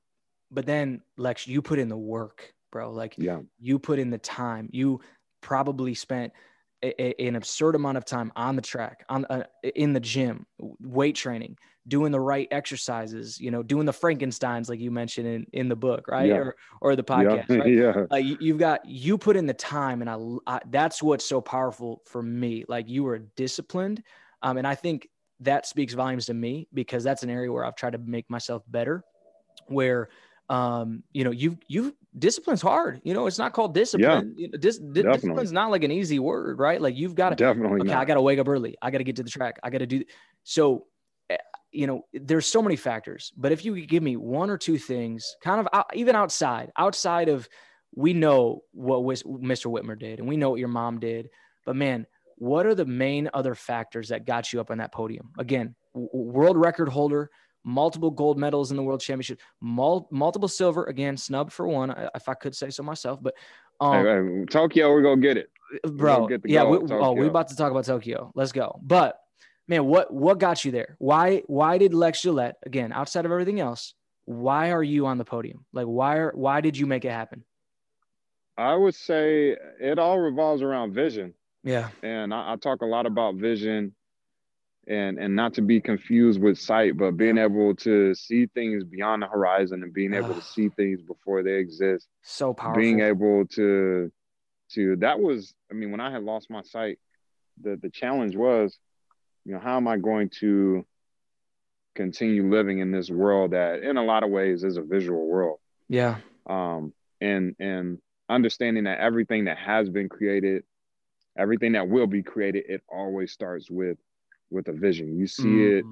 [0.51, 2.91] but then Lex, you put in the work, bro.
[2.91, 4.69] Like, yeah, you put in the time.
[4.71, 5.01] You
[5.41, 6.33] probably spent
[6.83, 9.43] a, a, an absurd amount of time on the track, on uh,
[9.75, 11.57] in the gym, weight training,
[11.87, 13.39] doing the right exercises.
[13.39, 16.27] You know, doing the Frankenstein's like you mentioned in, in the book, right?
[16.27, 16.35] Yeah.
[16.35, 17.57] Or or the podcast, yeah.
[17.57, 17.73] right?
[17.73, 18.05] yeah.
[18.09, 21.41] Like you, have got you put in the time, and I, I that's what's so
[21.41, 22.63] powerful for me.
[22.67, 24.03] Like you were disciplined,
[24.41, 25.09] um, and I think
[25.41, 28.63] that speaks volumes to me because that's an area where I've tried to make myself
[28.67, 29.03] better.
[29.67, 30.09] Where,
[30.49, 33.01] um, you know, you've you've discipline's hard.
[33.03, 34.35] You know, it's not called discipline.
[34.37, 36.81] Yeah, Dis, discipline's not like an easy word, right?
[36.81, 37.81] Like you've got to definitely.
[37.81, 38.01] Okay, not.
[38.01, 38.75] I got to wake up early.
[38.81, 39.59] I got to get to the track.
[39.63, 40.03] I got to do.
[40.43, 40.85] So,
[41.29, 41.37] eh,
[41.71, 43.31] you know, there's so many factors.
[43.35, 46.71] But if you could give me one or two things, kind of out, even outside,
[46.77, 47.47] outside of,
[47.95, 49.65] we know what Mr.
[49.65, 51.29] Whitmer did, and we know what your mom did.
[51.65, 52.05] But man,
[52.37, 55.31] what are the main other factors that got you up on that podium?
[55.37, 57.29] Again, w- world record holder,
[57.63, 62.29] multiple gold medals in the world championship, mul- multiple silver, again, snub for one, if
[62.29, 63.19] I could say so myself.
[63.21, 63.33] But
[63.79, 65.49] um, hey, hey, Tokyo, we're going to get it.
[65.83, 68.31] Bro, get yeah, we, oh, we're about to talk about Tokyo.
[68.35, 68.79] Let's go.
[68.83, 69.19] But
[69.67, 70.95] man, what what got you there?
[70.99, 73.93] Why why did Lex Gillette, again, outside of everything else,
[74.25, 75.65] why are you on the podium?
[75.73, 77.43] Like why are why did you make it happen?
[78.57, 81.33] I would say it all revolves around vision.
[81.67, 81.89] Yeah.
[82.01, 83.93] And I, I, talk a lot about vision
[84.87, 89.21] and and not to be confused with sight, but being able to see things beyond
[89.21, 92.07] the horizon and being able to see things before they exist.
[92.23, 92.81] So powerful.
[92.81, 94.09] Being able to
[94.71, 96.99] to that was I mean, when I had lost my sight,
[97.61, 98.79] the the challenge was,
[99.43, 100.85] you know, how am I going to
[101.95, 105.59] continue living in this world that in a lot of ways is a visual world.
[105.89, 106.19] Yeah.
[106.49, 107.97] Um and and
[108.29, 110.63] understanding that everything that has been created
[111.37, 113.97] everything that will be created, it always starts with
[114.49, 115.17] with a vision.
[115.17, 115.79] You see mm.
[115.79, 115.85] it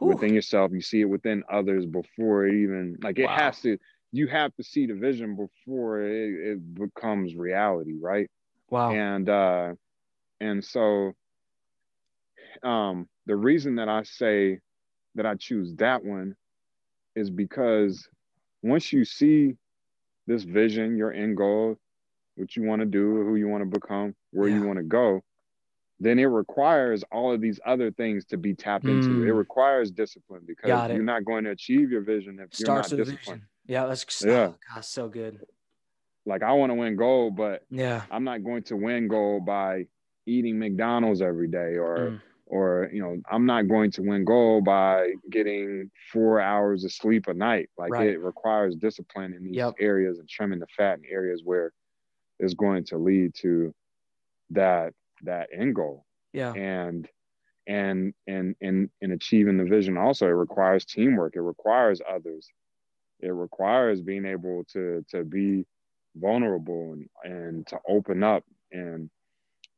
[0.00, 3.36] within yourself, you see it within others before it even like it wow.
[3.36, 3.78] has to
[4.12, 8.30] you have to see the vision before it, it becomes reality, right?
[8.70, 8.92] Wow.
[8.92, 9.74] And uh
[10.40, 11.12] and so
[12.62, 14.60] um the reason that I say
[15.14, 16.36] that I choose that one
[17.16, 18.08] is because
[18.62, 19.56] once you see
[20.26, 21.76] this vision, your end goal,
[22.36, 24.56] what you want to do, who you want to become, where yeah.
[24.56, 25.22] you want to go,
[26.00, 28.90] then it requires all of these other things to be tapped mm.
[28.90, 29.22] into.
[29.22, 29.36] It hmm.
[29.36, 33.40] requires discipline because you're not going to achieve your vision if Starts you're not disciplined.
[33.40, 33.48] Vision.
[33.66, 34.32] Yeah, that's yeah.
[34.32, 35.40] Oh, God, so good.
[36.26, 39.86] Like I want to win gold, but yeah, I'm not going to win gold by
[40.26, 42.20] eating McDonald's every day or mm.
[42.46, 47.28] or you know, I'm not going to win gold by getting four hours of sleep
[47.28, 47.68] a night.
[47.78, 48.08] Like right.
[48.08, 49.74] it requires discipline in these yep.
[49.78, 51.72] areas and trimming the fat in areas where
[52.44, 53.74] is going to lead to
[54.50, 54.92] that
[55.22, 56.04] that end goal.
[56.32, 56.52] Yeah.
[56.52, 57.08] And
[57.66, 61.36] and and and in achieving the vision also it requires teamwork.
[61.36, 62.48] It requires others.
[63.20, 65.66] It requires being able to to be
[66.16, 69.10] vulnerable and and to open up and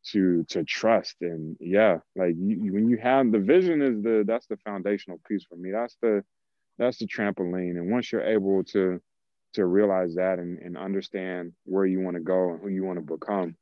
[0.04, 4.46] to to trust and yeah like you, when you have the vision is the that's
[4.46, 6.22] the foundational piece for me that's the
[6.78, 9.00] that's the trampoline and once you're able to
[9.56, 12.98] to realize that and, and understand where you want to go and who you want
[12.98, 13.56] to become,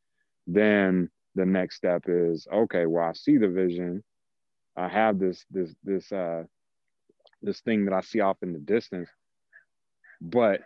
[0.47, 4.05] then the next step is okay, well, I see the vision.
[4.77, 6.45] I have this this this uh
[7.43, 9.09] this thing that I see off in the distance.
[10.21, 10.61] But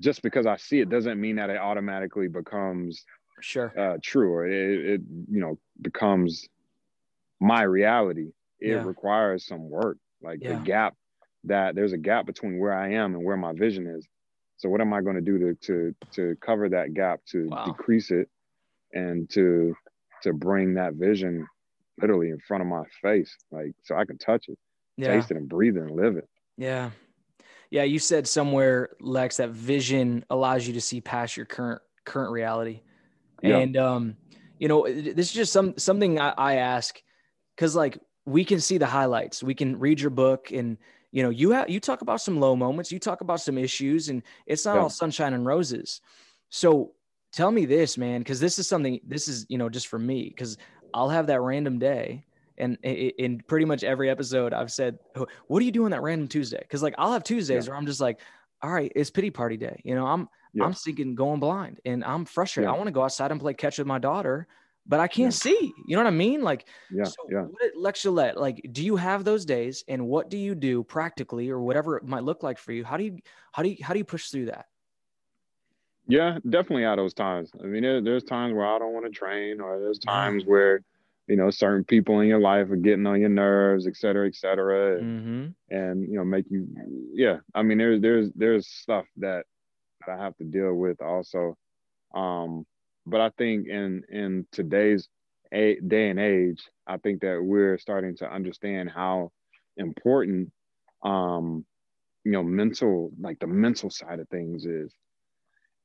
[0.00, 3.04] just because I see it doesn't mean that it automatically becomes
[3.40, 6.48] sure uh, true or it, it you know becomes
[7.40, 8.32] my reality.
[8.60, 8.84] It yeah.
[8.84, 9.98] requires some work.
[10.22, 10.54] Like yeah.
[10.54, 10.94] the gap
[11.44, 14.06] that there's a gap between where I am and where my vision is.
[14.60, 17.64] So what am I going to do to to to cover that gap, to wow.
[17.64, 18.28] decrease it,
[18.92, 19.74] and to
[20.22, 21.46] to bring that vision
[21.98, 24.58] literally in front of my face, like so I can touch it,
[24.98, 25.14] yeah.
[25.14, 26.28] taste it, and breathe it and live it.
[26.58, 26.90] Yeah.
[27.70, 32.32] Yeah, you said somewhere, Lex, that vision allows you to see past your current current
[32.32, 32.82] reality.
[33.42, 33.58] Yeah.
[33.58, 34.16] And um,
[34.58, 37.00] you know, this is just some something I, I ask
[37.56, 39.42] because like we can see the highlights.
[39.42, 40.76] We can read your book and
[41.12, 44.08] you know, you have you talk about some low moments, you talk about some issues,
[44.08, 44.80] and it's not Yeah.
[44.80, 46.00] all sunshine and roses.
[46.48, 46.94] So
[47.32, 50.24] tell me this, man, because this is something this is, you know, just for me,
[50.28, 50.56] because
[50.94, 52.26] I'll have that random day.
[52.58, 56.02] And in pretty much every episode, I've said, "Oh, "What do you do on that
[56.02, 58.20] random Tuesday?" Because like I'll have Tuesdays where I'm just like,
[58.62, 60.66] "All right, it's pity party day." You know, I'm Yeah.
[60.66, 62.68] I'm thinking going blind, and I'm frustrated.
[62.68, 62.72] Yeah.
[62.72, 64.46] I want to go outside and play catch with my daughter,
[64.86, 65.72] but I can't see.
[65.86, 66.42] You know what I mean?
[66.42, 67.04] Like, Yeah.
[67.04, 67.42] so Yeah.
[67.42, 71.50] what, Lex Gillette, like, do you have those days, and what do you do practically,
[71.50, 72.84] or whatever it might look like for you?
[72.84, 73.18] How do you
[73.52, 74.66] how do you how do you push through that?
[76.08, 77.52] Yeah, definitely at those times.
[77.62, 80.82] I mean, there, there's times where I don't want to train, or there's times where,
[81.28, 84.34] you know, certain people in your life are getting on your nerves, et cetera, et
[84.34, 85.76] cetera, and, Mm-hmm.
[85.76, 86.66] and you know, make you,
[87.12, 87.36] yeah.
[87.54, 89.44] I mean, there's there's there's stuff that,
[90.04, 91.56] that I have to deal with also,
[92.12, 92.66] um,
[93.06, 95.08] but I think in in today's
[95.52, 99.32] a, day and age, I think that we're starting to understand how
[99.76, 100.52] important,
[101.02, 101.64] um,
[102.24, 104.92] you know, mental like the mental side of things is.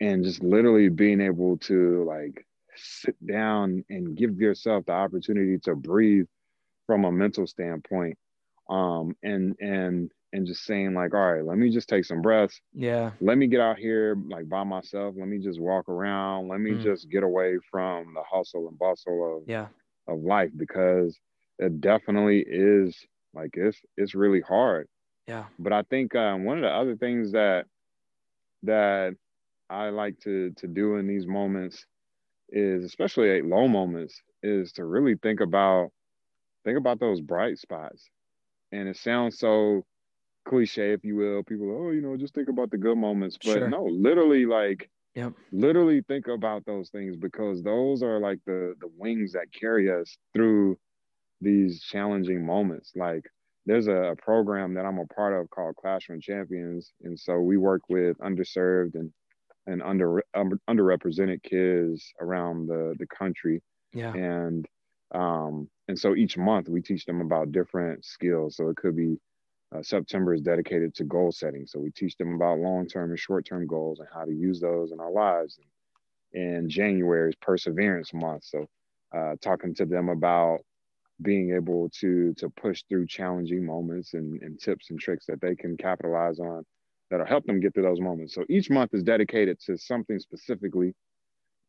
[0.01, 2.45] And just literally being able to like
[2.76, 6.28] sit down and give yourself the opportunity to breathe
[6.88, 8.18] from a mental standpoint
[8.70, 12.62] um and and and just saying like all right let me just take some breaths
[12.74, 13.14] Yeah.
[13.22, 16.76] let me get out here like by myself let me just walk around let me
[16.76, 16.82] Mm.
[16.82, 19.68] just get away from the hustle and bustle of Yeah.
[20.16, 21.20] of life because
[21.60, 24.88] it definitely is like it's it's really hard
[25.28, 25.48] Yeah.
[25.60, 27.66] but I think um, one of the other things that
[28.64, 29.16] that
[29.70, 31.86] I like to to do in these moments
[32.50, 35.92] is, especially at low moments, is to really think about
[36.66, 38.10] think about those bright spots.
[38.72, 39.86] And it sounds so
[40.46, 41.43] cliche, if you will.
[41.43, 43.38] People, oh, you know, just think about the good moments.
[43.43, 43.68] But Sure.
[43.68, 45.36] no, literally, like, Yep.
[45.52, 50.18] literally think about those things because those are like the the wings that carry us
[50.34, 50.78] through
[51.41, 52.93] these challenging moments.
[52.96, 53.26] Like
[53.66, 57.58] there's a, a program that I'm a part of called Classroom Champions, and so we
[57.58, 59.14] work with underserved and
[59.68, 63.62] and under um, underrepresented kids around the the country,
[63.93, 64.16] Yeah.
[64.16, 64.66] and
[65.14, 68.56] um and so each month we teach them about different skills.
[68.58, 69.18] So it could be
[69.76, 73.19] uh, September is dedicated to goal setting, so we teach them about long term and
[73.19, 75.59] short term goals and how to use those in our lives.
[76.34, 78.65] And January is Perseverance Month, so
[79.15, 80.59] uh, talking to them about
[81.21, 85.55] being able to to push through challenging moments and, and tips and tricks that they
[85.55, 86.65] can capitalize on
[87.09, 88.34] that'll help them get through those moments.
[88.34, 90.93] So each month is dedicated to something specifically.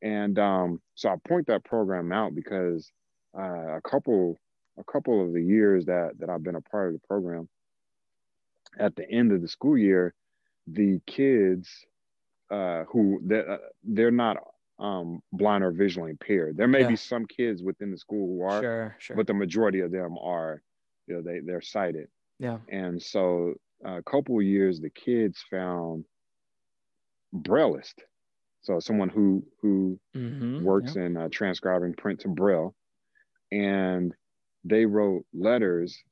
[0.02, 2.90] And um, so I point that program out because
[3.36, 4.38] uh, a couple
[4.78, 7.48] a couple of the years that that I've been a part of the program,
[8.78, 10.14] at the end of the school year,
[10.66, 11.68] the kids
[12.50, 14.36] uh, who they're, uh, they're not
[14.78, 16.56] um, blind or visually impaired.
[16.56, 16.88] There may Yeah.
[16.88, 18.96] be some kids within the school who are, Sure.
[18.98, 19.16] Sure.
[19.16, 20.62] but the majority of them are,
[21.06, 22.08] you know, they they're sighted.
[22.38, 22.58] yeah.
[22.68, 23.54] And so
[23.84, 26.04] a couple of years, the kids found
[27.34, 27.94] Braillist.
[28.62, 30.64] So someone who who Mm-hmm.
[30.64, 32.74] works in uh, transcribing print to Braille,
[33.52, 34.14] and
[34.64, 36.02] they wrote letters,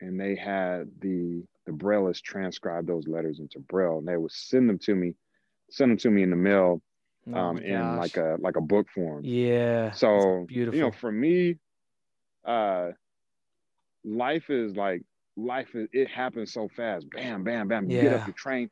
[0.00, 4.68] and they had the the Braillist transcribe those letters into Braille, and they would send
[4.68, 5.14] them to me,
[5.70, 6.82] send them to me in the mail,
[7.26, 7.96] Oh um, in gosh.
[7.96, 9.26] like a like a book form.
[9.26, 9.92] yeah.
[9.92, 10.76] So beautiful.
[10.76, 11.56] you know, for me,
[12.46, 12.90] uh,
[14.04, 15.02] life is like
[15.36, 17.08] life is it happens so fast.
[17.10, 17.90] Bam, bam, bam.
[17.90, 18.14] You get Yeah.
[18.14, 18.68] up, you train.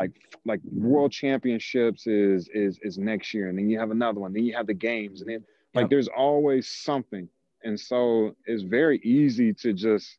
[0.00, 0.12] Like
[0.44, 4.32] like world championships is is is next year, and then you have another one.
[4.32, 5.90] Then you have the games, and then like Yep.
[5.90, 7.28] there's always something.
[7.62, 10.18] And so it's very easy to just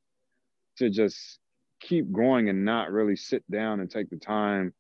[0.82, 1.40] to just
[1.80, 4.74] keep going and not really sit down and take the time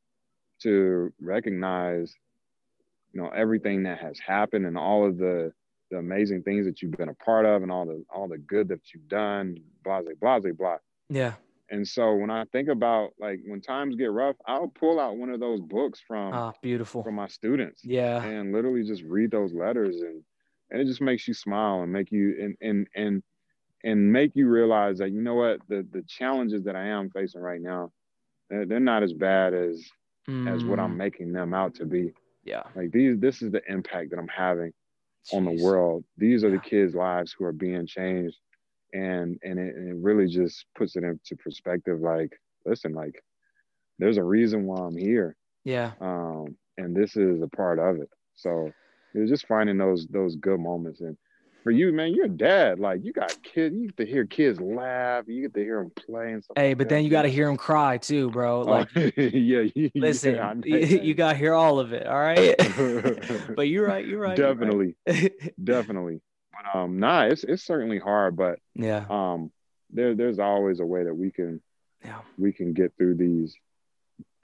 [0.62, 2.14] to recognize
[3.14, 5.52] you know everything that has happened and all of the
[5.89, 8.68] the amazing things that you've been a part of and all the all the good
[8.68, 10.78] that you've done blah blah blah blah
[11.10, 11.34] Yeah.
[11.70, 15.30] and so when i think about like when times get rough i'll pull out one
[15.30, 17.04] of those books from Ah, beautiful.
[17.04, 18.24] from my students Yeah.
[18.24, 20.24] and literally just read those letters and
[20.70, 23.24] and it just makes you smile and make you and and and
[23.84, 27.42] and make you realize that you know what the the challenges that i am facing
[27.42, 27.92] right now
[28.50, 29.94] they're, they're not as bad as
[30.46, 32.14] as what i'm Mm, making them out to be
[32.44, 32.64] Yeah.
[32.76, 34.72] like these this is the impact that i'm having
[35.32, 36.52] on the world these are Yeah.
[36.52, 38.38] the kids lives who are being changed
[38.94, 42.32] and and it, and it really just puts it into perspective like
[42.66, 43.22] listen like
[44.00, 45.94] there's a reason why i'm here Yeah.
[46.02, 48.74] um and this is a part of it so
[49.14, 51.18] it's just finding those those good moments and
[51.64, 52.80] for you, man, you're a dad.
[52.80, 55.91] Like you got kids, you get to hear kids laugh, you get to hear them
[56.05, 56.57] play and stuff.
[56.57, 56.95] Hey, like but that.
[56.95, 58.62] then you got to hear them cry too, bro.
[58.62, 62.07] Like, Oh, yeah, you- listen, yeah, you, you got to hear all of it.
[62.07, 62.55] All right.
[63.55, 64.05] but you're right.
[64.05, 64.38] You're right.
[64.38, 64.57] you're right.
[64.57, 64.95] definitely,
[65.64, 66.22] definitely.
[66.51, 69.05] But, um, nah, it's it's certainly hard, but yeah.
[69.09, 69.51] um,
[69.91, 71.62] there there's always a way that we can
[72.03, 72.20] Yeah.
[72.38, 73.55] we can get through these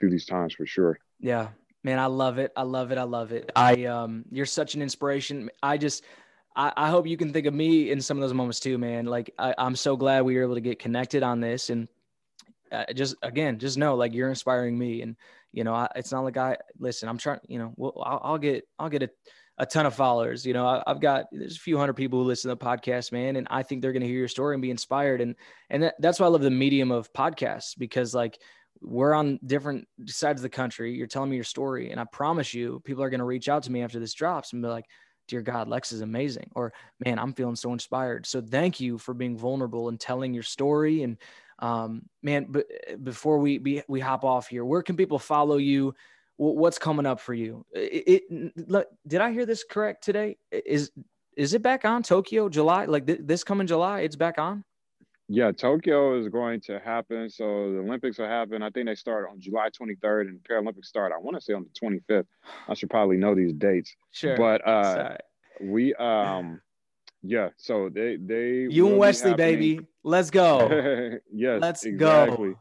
[0.00, 0.98] through these times for sure.
[1.20, 1.48] Yeah.
[1.84, 2.52] Man, I love it.
[2.56, 2.98] I love it.
[2.98, 3.50] I love it.
[3.54, 5.48] I um you're such an inspiration.
[5.62, 6.04] I just
[6.58, 9.06] I, I hope you can think of me in some of those moments too, man.
[9.06, 11.86] Like I, I'm so glad we were able to get connected on this and
[12.72, 15.16] uh, just again, just know like you're inspiring me and
[15.52, 18.38] you know, I, it's not like I listen, I'm trying, you know, well, I'll, I'll
[18.38, 19.10] get I'll get a,
[19.58, 20.44] a ton of followers.
[20.44, 23.12] You know, I, I've got there's a few hundred people who listen to the podcast,
[23.12, 25.20] man, and I think they're going to hear your story and be inspired.
[25.20, 25.36] And
[25.70, 28.36] and that, that's why I love the medium of podcasts because like
[28.80, 30.92] we're on different sides of the country.
[30.94, 33.62] You're telling me your story, and I promise you, people are going to reach out
[33.62, 34.86] to me after this drops and be like,
[35.28, 36.72] "Dear God, Lex is amazing," or
[37.04, 41.02] "Man, I'm feeling so inspired." So thank you for being vulnerable and telling your story.
[41.02, 41.16] And
[41.60, 42.66] um, man, but
[43.04, 45.94] before we be, we hop off here, where can people follow you?
[46.36, 47.64] Wh- What's coming up for you?
[47.72, 50.38] It, it, look, did I hear this correct today?
[50.50, 50.90] Is
[51.36, 52.86] is it back on Tokyo July?
[52.86, 54.64] Like th- this coming July, it's back on.
[55.30, 57.28] Yeah, Tokyo is going to happen.
[57.28, 58.62] So the Olympics will happen.
[58.62, 61.12] I think they start on July 23rd, and the Paralympics start.
[61.14, 62.24] I want to say on the 25th.
[62.66, 65.18] I should probably know these dates, Sure, but uh, Sorry.
[65.60, 66.62] we um,
[67.22, 67.50] yeah.
[67.58, 70.68] So they they you and Wesley, baby, let's go.
[71.32, 72.50] yes, Let's exactly.
[72.50, 72.58] go.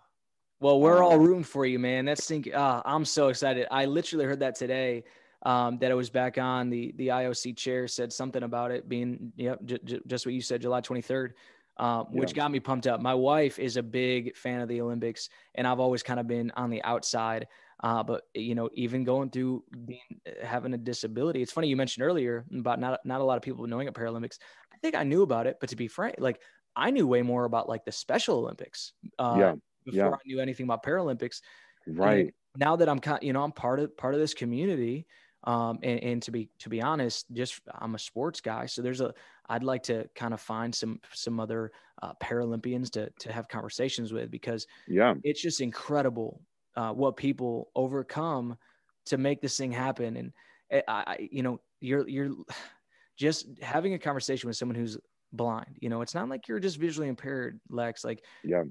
[0.59, 2.05] Well, we're all Um, rooting for you, man.
[2.05, 2.53] That's think.
[2.53, 3.68] Uh, I'm so excited.
[3.72, 5.05] I literally heard that today.
[5.43, 9.32] Um, that it was back on the the IOC chair said something about it being
[9.38, 11.34] yep j- j- just what you said July 23rd,
[11.80, 12.34] um, which Yeah.
[12.34, 13.02] got me pumped up.
[13.02, 16.52] My wife is a big fan of the Olympics, and I've always kind of been
[16.52, 17.48] on the outside.
[17.84, 22.04] Uh, but you know, even going through being having a disability, it's funny you mentioned
[22.06, 24.40] earlier about not not a lot of people knowing about Paralympics.
[24.74, 26.42] I think I knew about it, but to be frank, like
[26.76, 28.94] I knew way more about like the Special Olympics.
[29.20, 29.56] Uh, Yeah,
[29.86, 30.16] before yeah.
[30.16, 31.42] I knew anything about Paralympics.
[31.88, 32.34] Right.
[32.56, 35.08] Now that I'm kind, you know, I'm part of part of this community.
[35.44, 39.02] Um, and, and to be to be honest, just I'm a sports guy, so there's
[39.02, 39.14] a
[39.50, 41.72] I'd like to kind of find some some other
[42.02, 45.16] uh, Paralympians to to have conversations with because Yeah.
[45.24, 46.41] it's just incredible
[46.76, 48.58] uh, what people overcome
[49.06, 50.18] to make this thing happen.
[50.18, 50.34] And
[50.72, 52.32] I, I, you know, you're you're
[53.18, 54.98] just having a conversation with someone who's
[55.34, 55.78] blind.
[55.80, 58.04] You know, it's not like you're just visually impaired, Lex.
[58.04, 58.64] Like, Yeah.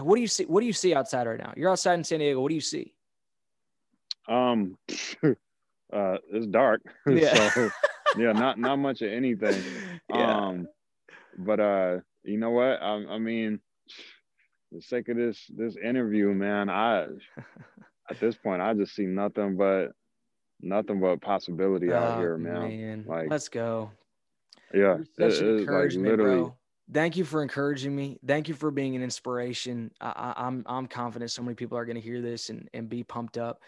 [0.00, 0.44] what do you see?
[0.44, 1.52] What do you see outside right now?
[1.56, 2.40] You're outside in San Diego.
[2.40, 2.94] What do you see?
[4.28, 4.76] Um,
[5.22, 6.82] uh, it's dark.
[7.06, 7.50] Yeah.
[7.50, 7.70] so
[8.16, 9.60] yeah, not not much of anything.
[10.12, 10.66] Um,
[11.38, 12.82] but uh, you know what?
[12.82, 13.60] I, I mean,
[14.72, 17.02] the sake of this this interview, man, I
[18.10, 19.92] at this point I just see nothing but
[20.60, 23.04] nothing but possibility out Oh, here, man.
[23.06, 23.92] Like- let's go.
[24.74, 26.40] Yeah, You're such it- an it's like encouragement, literally.
[26.40, 26.56] bro.
[26.92, 28.18] Thank you for encouraging me.
[28.26, 29.92] Thank you for being an inspiration.
[30.00, 32.88] I, I, I'm I'm confident so many people are going to hear this and, and
[32.88, 33.62] be pumped up.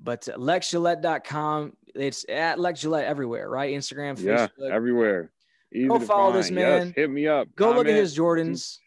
[0.00, 3.72] But LexGillette.com, it's at Lex Gillette everywhere, right?
[3.74, 4.70] Instagram, Yeah, Facebook.
[4.70, 5.30] everywhere.
[5.72, 6.58] Easy Go follow this find.
[6.58, 6.92] Yes, man.
[6.94, 7.48] hit me up.
[7.56, 8.78] Go look at his Jordans.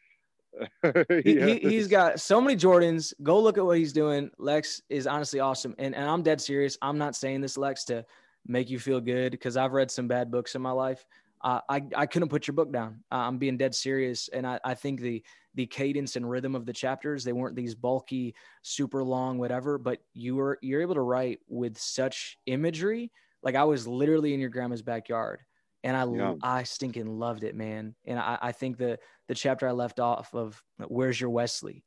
[1.24, 3.14] he, he, he's got so many Jordans.
[3.22, 4.30] Go look at what he's doing.
[4.38, 5.76] Lex is honestly awesome.
[5.78, 6.78] And, and I'm dead serious.
[6.82, 8.06] I'm not saying this, Lex, to
[8.46, 11.06] make you feel good because I've read some bad books in my life.
[11.48, 13.06] Uh, I, I couldn't put your book down.
[13.10, 14.28] Uh, I'm being dead serious.
[14.28, 15.24] And I, I think the,
[15.56, 20.00] the cadence and rhythm of the chapters, they weren't these bulky, super long, whatever, but
[20.14, 23.14] you were, you're able to write with such imagery.
[23.44, 25.40] Like I was literally in your grandma's backyard
[25.86, 26.34] and I, Yeah.
[26.44, 27.96] I stinking loved it, man.
[28.04, 29.00] And I, I think the,
[29.30, 31.86] the chapter I left off of where's your Wesley?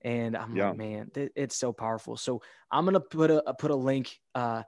[0.00, 0.70] And I'm Yeah.
[0.70, 2.16] like, man, th- it's so powerful.
[2.16, 2.40] So
[2.70, 4.18] I'm gonna put a put a link.
[4.34, 4.62] Uh,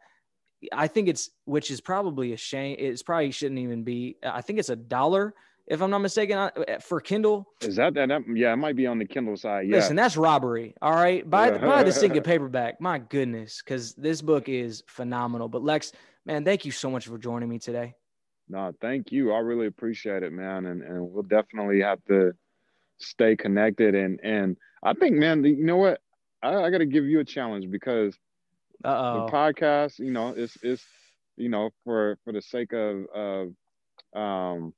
[0.73, 2.77] I think it's which is probably a shame.
[2.78, 4.16] It's probably shouldn't even be.
[4.23, 5.35] I think it's a dollar
[5.66, 6.51] if I'm not mistaken uh,
[6.81, 7.47] for Kindle.
[7.62, 8.09] Is that that?
[8.09, 9.66] that- Yeah, it might be on the Kindle side.
[9.69, 9.77] Yeah.
[9.77, 10.74] Listen, that's robbery.
[10.82, 11.59] All right, buy Yeah.
[11.59, 12.81] buy the single paperback.
[12.81, 15.49] My goodness, because this book is phenomenal.
[15.49, 15.93] But Lex,
[16.27, 17.95] man, thank you so much for joining me today.
[18.49, 19.32] No, thank you.
[19.32, 20.66] I really appreciate it, man.
[20.66, 22.35] And and we'll definitely have to
[22.99, 23.95] stay connected.
[23.95, 26.01] And and I think, man, you know what?
[26.43, 28.19] I, I got to give you a challenge because
[28.85, 30.85] Uh the podcast, you know, it's it's
[31.36, 33.48] you know for for the sake of of
[34.20, 34.73] um,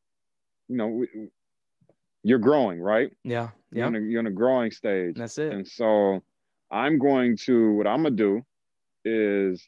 [0.68, 1.08] you know, we,
[2.22, 3.10] you're growing, right?
[3.24, 3.50] Yeah.
[3.72, 3.88] You're Yeah.
[3.88, 5.52] in a, you're in a growing stage, That's it.
[5.52, 6.22] and so
[6.70, 8.42] I'm going to what I'm gonna do
[9.04, 9.66] is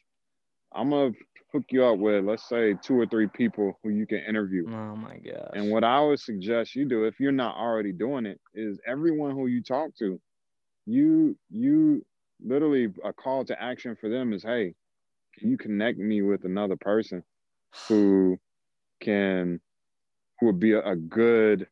[0.73, 1.11] I'm gonna
[1.51, 4.67] hook you up with let's say two or three people who you can interview.
[4.67, 5.51] Oh my gosh.
[5.53, 9.31] And what I would suggest you do, if you're not already doing it, is everyone
[9.31, 10.19] who you talk to,
[10.85, 12.05] you you
[12.43, 14.73] literally a call to action for them is, hey,
[15.37, 17.23] can you connect me with another person
[17.87, 18.37] who
[19.01, 19.59] can
[20.39, 21.67] who would be a, a good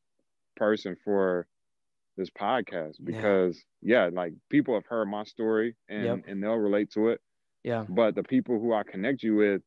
[0.56, 1.48] person for
[2.18, 4.06] this podcast because yeah.
[4.06, 4.10] yeah.
[4.11, 6.19] like people have heard my story and yep.
[6.27, 7.22] and they'll relate to it.
[7.64, 7.85] Yeah.
[7.88, 9.61] But the people who I connect you with,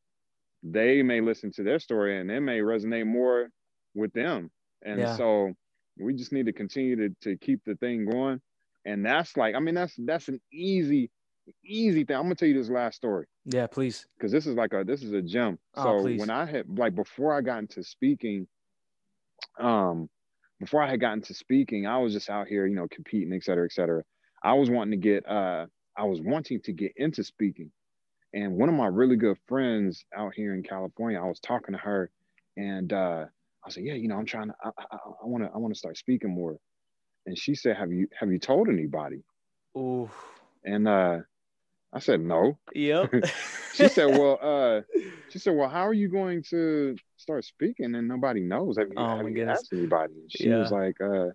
[0.62, 3.48] they may listen to their story and it may resonate more
[3.94, 4.51] with them.
[4.82, 5.16] And yeah.
[5.16, 5.52] so
[5.98, 8.40] we just need to continue to to keep the thing going.
[8.85, 11.11] And that's like, I mean, that's that's an easy,
[11.65, 12.16] easy thing.
[12.16, 13.27] I'm gonna tell you this last story.
[13.44, 14.07] Yeah, please.
[14.16, 15.59] Because this is like a this is a gem.
[15.74, 16.20] Oh, so please.
[16.20, 18.47] when I had like before I got into speaking,
[19.59, 20.09] um,
[20.59, 23.44] before I had gotten to speaking, I was just out here, you know, competing, et
[23.44, 24.02] cetera, et cetera.
[24.43, 25.66] I was wanting to get uh
[25.97, 27.70] I was wanting to get into speaking.
[28.32, 31.78] And one of my really good friends out here in California, I was talking to
[31.78, 32.11] her
[32.57, 33.24] and uh
[33.65, 35.98] I said, yeah, you know, I'm trying to, I want to, I want to start
[35.98, 36.57] speaking more.
[37.27, 39.23] And she said, have you, have you told anybody?
[39.77, 40.11] Ooh.
[40.65, 41.19] And uh,
[41.93, 42.59] I said, no.
[42.75, 43.13] Yep.
[43.75, 44.81] she said, well, uh,
[45.31, 48.79] she said, well, how are you going to start speaking and nobody knows?
[48.79, 50.15] Have you, oh, have you asked anybody?
[50.15, 50.59] And she yeah.
[50.59, 51.29] was like, uh,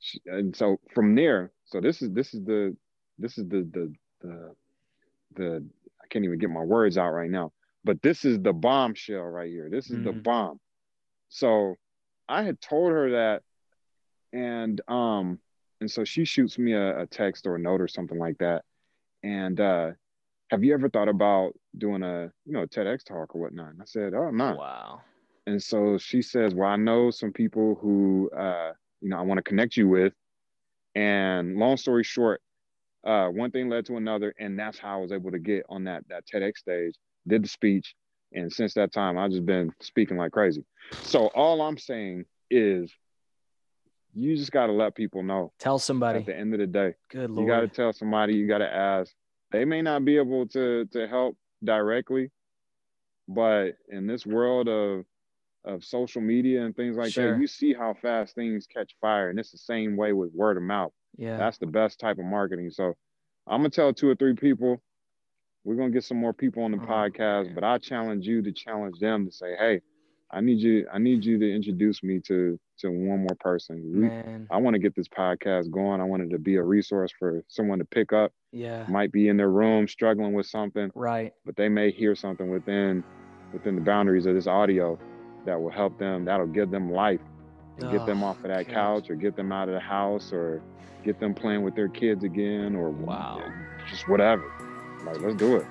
[0.00, 2.76] she, and so from there, so this is, this is the,
[3.18, 4.54] this is the, the, the,
[5.34, 5.66] the,
[6.02, 7.52] I can't even get my words out right now,
[7.84, 9.68] but this is the bombshell right here.
[9.70, 10.04] This is mm-hmm.
[10.04, 10.60] the bomb.
[11.28, 11.76] So
[12.28, 13.42] I had told her that,
[14.32, 15.38] and um,
[15.80, 18.62] and so she shoots me a, a text or a note or something like that.
[19.22, 19.90] And uh,
[20.50, 23.70] have you ever thought about doing a you know a TEDx talk or whatnot?
[23.70, 24.54] And I said, oh no.
[24.54, 25.00] Wow.
[25.46, 29.38] And so she says, well, I know some people who uh, you know I want
[29.38, 30.12] to connect you with.
[30.94, 32.42] And long story short,
[33.06, 35.84] uh, one thing led to another, and that's how I was able to get on
[35.84, 36.94] that that TEDx stage.
[37.26, 37.94] Did the speech,
[38.32, 40.64] and since that time, I've just been speaking like crazy.
[41.02, 42.92] So all I'm saying is
[44.14, 45.52] you just got to let people know.
[45.58, 46.20] Tell somebody.
[46.20, 46.94] At the end of the day.
[47.10, 47.46] Good Lord.
[47.46, 49.12] You got to tell somebody, you got to ask.
[49.50, 52.30] They may not be able to to help directly,
[53.28, 55.04] but in this world of
[55.64, 57.32] of social media and things like sure.
[57.32, 59.30] that, you see how fast things catch fire.
[59.30, 60.92] And it's the same way with word of mouth.
[61.16, 61.36] Yeah.
[61.36, 62.70] That's the best type of marketing.
[62.70, 62.94] So
[63.46, 64.82] I'm gonna tell two or three people
[65.64, 67.54] we're gonna get some more people on the oh, podcast, man.
[67.54, 69.80] but I challenge you to challenge them to say, hey,
[70.32, 74.00] I need you, I need you to introduce me to to one more person.
[74.00, 74.46] Man.
[74.50, 76.00] I want to get this podcast going.
[76.00, 78.32] I wanted to be a resource for someone to pick up.
[78.50, 78.84] Yeah.
[78.88, 80.90] Might be in their room struggling with something.
[80.94, 81.32] Right.
[81.44, 83.04] But they may hear something within
[83.52, 84.98] within the boundaries of this audio
[85.44, 87.20] that will help them, that'll give them life
[87.76, 88.74] and oh, get them off of that gosh.
[88.74, 90.62] couch or get them out of the house or
[91.04, 93.42] get them playing with their kids again or wow.
[93.90, 94.44] just whatever.
[95.04, 95.66] Like, let's do it.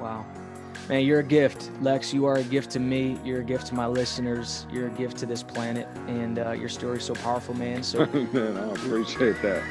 [0.00, 0.26] Wow.
[0.88, 2.14] Man, you're a gift, Lex.
[2.14, 3.18] You are a gift to me.
[3.22, 4.66] You're a gift to my listeners.
[4.72, 7.82] You're a gift to this planet, and uh, your story's so powerful, man.
[7.82, 9.62] So, man, I appreciate that.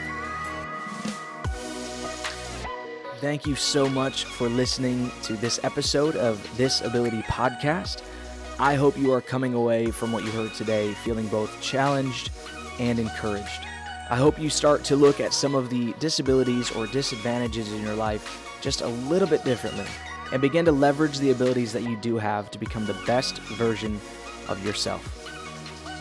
[3.19, 8.03] Thank you so much for listening to this episode of This Ability Podcast.
[8.59, 12.29] I hope you are coming away from what you heard today feeling both challenged
[12.79, 13.65] and encouraged.
[14.11, 17.95] I hope you start to look at some of the disabilities or disadvantages in your
[17.95, 19.85] life just a little bit differently
[20.31, 23.99] and begin to leverage the abilities that you do have to become the best version
[24.47, 25.13] of yourself.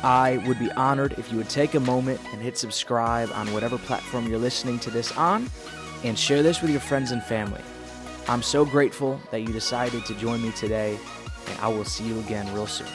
[0.04, 3.78] I would be honored if you would take a moment and hit subscribe on whatever
[3.78, 5.48] platform you're listening to this on
[6.04, 7.62] and share this with your friends and family.
[8.28, 10.98] I'm so grateful that you decided to join me today,
[11.48, 12.88] and I will see you again real soon.